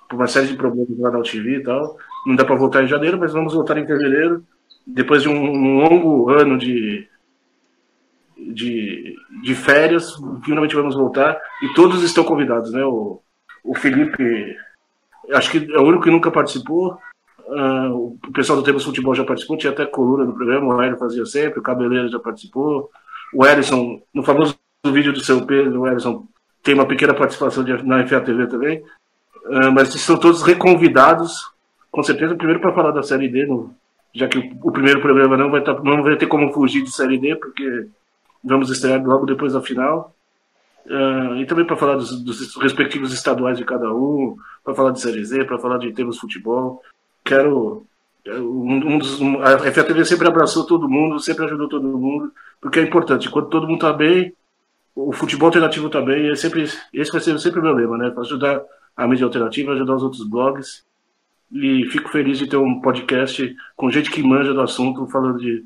[0.09, 1.97] por uma série de problemas lá na TV e tal,
[2.27, 4.45] não dá para voltar em janeiro, mas vamos voltar em fevereiro,
[4.87, 7.09] depois de um, um longo ano de
[8.39, 12.85] de, de férias, finalmente vamos voltar e todos estão convidados, né?
[12.85, 13.21] O,
[13.65, 14.57] o Felipe,
[15.33, 16.99] acho que é o único que nunca participou.
[17.47, 20.99] Uh, o pessoal do Temos Futebol já participou, tinha até coluna no programa, o Hélio
[20.99, 22.91] fazia sempre, o Cabeleiro já participou,
[23.33, 26.27] o Ellison, no famoso vídeo do seu Pedro, o Ellison
[26.63, 28.83] tem uma pequena participação de, na FATV também,
[29.47, 31.51] uh, mas estão todos reconvidados,
[31.91, 33.75] com certeza, primeiro para falar da Série D, no,
[34.15, 36.91] já que o, o, primeiro programa não vai, tá, não vai ter como fugir de
[36.91, 37.89] Série D, porque
[38.43, 40.15] vamos estrear logo depois da final.
[40.87, 45.01] Uh, e também para falar dos, dos, respectivos estaduais de cada um, para falar de
[45.01, 46.83] Série Z, para falar de termos futebol.
[47.25, 47.87] Quero.
[48.25, 52.33] É, um, um dos, um, a FATV sempre abraçou todo mundo, sempre ajudou todo mundo,
[52.61, 53.29] porque é importante.
[53.29, 54.35] Quando todo mundo está bem,
[54.95, 56.31] o futebol alternativo está bem.
[56.31, 58.15] É sempre, esse vai ser sempre o meu lema, né?
[58.17, 58.63] Ajudar
[58.97, 60.85] a mídia alternativa, ajudar os outros blogs.
[61.53, 65.65] E fico feliz de ter um podcast com gente que manja do assunto, falando de,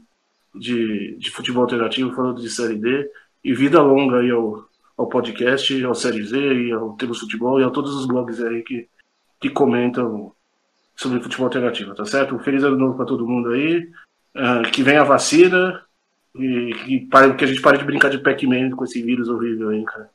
[0.54, 3.10] de, de futebol alternativo, falando de Série D,
[3.42, 4.64] e vida longa aí ao,
[4.96, 8.62] ao podcast, ao Série Z, e ao Temos Futebol e a todos os blogs aí
[8.62, 8.88] que,
[9.40, 10.32] que comentam
[10.94, 12.38] sobre futebol alternativo, tá certo?
[12.38, 13.90] Feliz ano novo para todo mundo aí.
[14.34, 15.84] Uh, que venha a vacina
[16.34, 19.70] e que, pare, que a gente pare de brincar de Pac-Man com esse vírus horrível
[19.70, 20.10] aí, cara.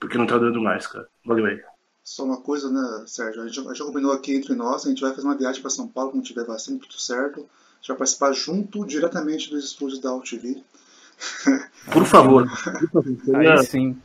[0.00, 1.06] Porque não tá dando mais, cara.
[1.24, 1.60] Valeu aí.
[2.02, 3.42] Só uma coisa, né, Sérgio?
[3.42, 5.88] A gente, gente combinou aqui entre nós, a gente vai fazer uma viagem para São
[5.88, 7.48] Paulo quando tiver vacina, tudo certo.
[7.88, 10.62] Vai participar junto, diretamente dos estúdios da UTV.
[11.92, 12.50] Por favor.
[13.34, 13.96] Aí sim.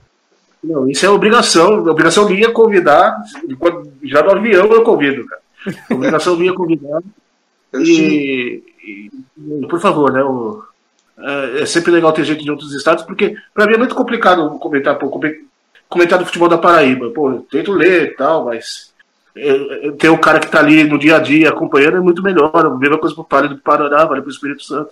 [0.63, 1.83] Não, isso é obrigação.
[1.85, 3.17] Obrigação minha convidar.
[4.03, 5.41] Já no avião eu convido, cara.
[5.89, 7.01] Obrigação minha convidar.
[7.73, 10.23] E, e, por favor, né?
[10.23, 10.63] O,
[11.17, 14.57] é, é, sempre legal ter gente de outros estados, porque para mim é muito complicado
[14.59, 15.19] comentar, pô,
[15.87, 17.11] comentar do futebol da Paraíba.
[17.11, 18.90] Pô, eu tento ler e tal, mas
[19.97, 22.51] ter o cara que tá ali no dia a dia acompanhando é muito melhor.
[22.53, 24.91] A mesma coisa pro Vale do Paraná, vale pro Espírito Santo.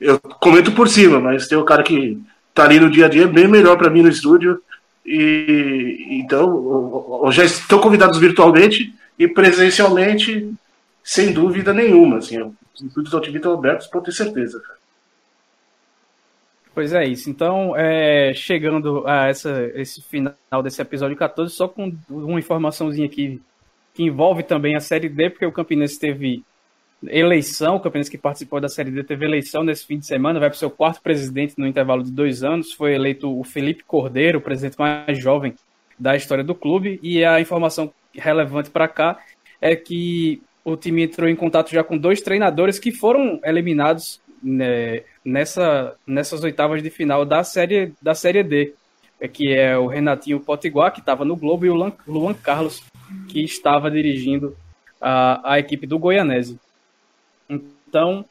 [0.00, 2.20] Eu comento por cima, mas ter o cara que
[2.54, 4.62] tá ali no dia a dia é bem melhor para mim no estúdio.
[5.04, 10.52] E então, já estão convidados virtualmente e presencialmente,
[11.02, 12.18] sem dúvida nenhuma.
[12.18, 12.40] Assim,
[12.74, 14.62] os estúdios TV estão abertos, pode ter certeza.
[16.74, 17.28] Pois é isso.
[17.28, 23.40] Então, é, chegando a essa, esse final desse episódio 14, só com uma informaçãozinha aqui
[23.94, 26.42] que envolve também a Série D, porque o Campinense teve
[27.08, 30.50] eleição, o Campinense que participou da Série D teve eleição nesse fim de semana, vai
[30.50, 34.38] para o seu quarto presidente no intervalo de dois anos, foi eleito o Felipe Cordeiro,
[34.38, 35.54] o presidente mais jovem
[35.98, 39.18] da história do clube, e a informação relevante para cá
[39.60, 45.02] é que o time entrou em contato já com dois treinadores que foram eliminados né,
[45.24, 48.74] nessa, nessas oitavas de final da série, da série D,
[49.20, 52.82] é que é o Renatinho Potiguar, que estava no Globo, e o Luan Carlos,
[53.28, 54.56] que estava dirigindo
[55.00, 56.58] a, a equipe do Goianese.
[57.48, 58.24] Então,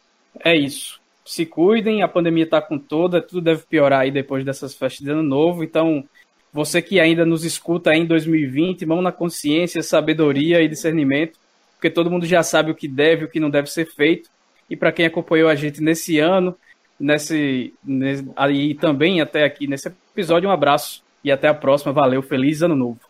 [0.44, 1.00] é isso.
[1.26, 5.12] Se cuidem, a pandemia está com toda, tudo deve piorar aí depois dessas festas de
[5.12, 5.64] ano novo.
[5.64, 6.04] Então,
[6.52, 11.38] você que ainda nos escuta em 2020, mão na consciência, sabedoria e discernimento,
[11.76, 14.30] porque todo mundo já sabe o que deve e o que não deve ser feito.
[14.70, 16.56] E para quem acompanhou a gente nesse ano,
[17.00, 20.50] nesse, nesse aí também até aqui nesse episódio.
[20.50, 21.94] Um abraço e até a próxima.
[21.94, 23.09] Valeu, feliz ano novo.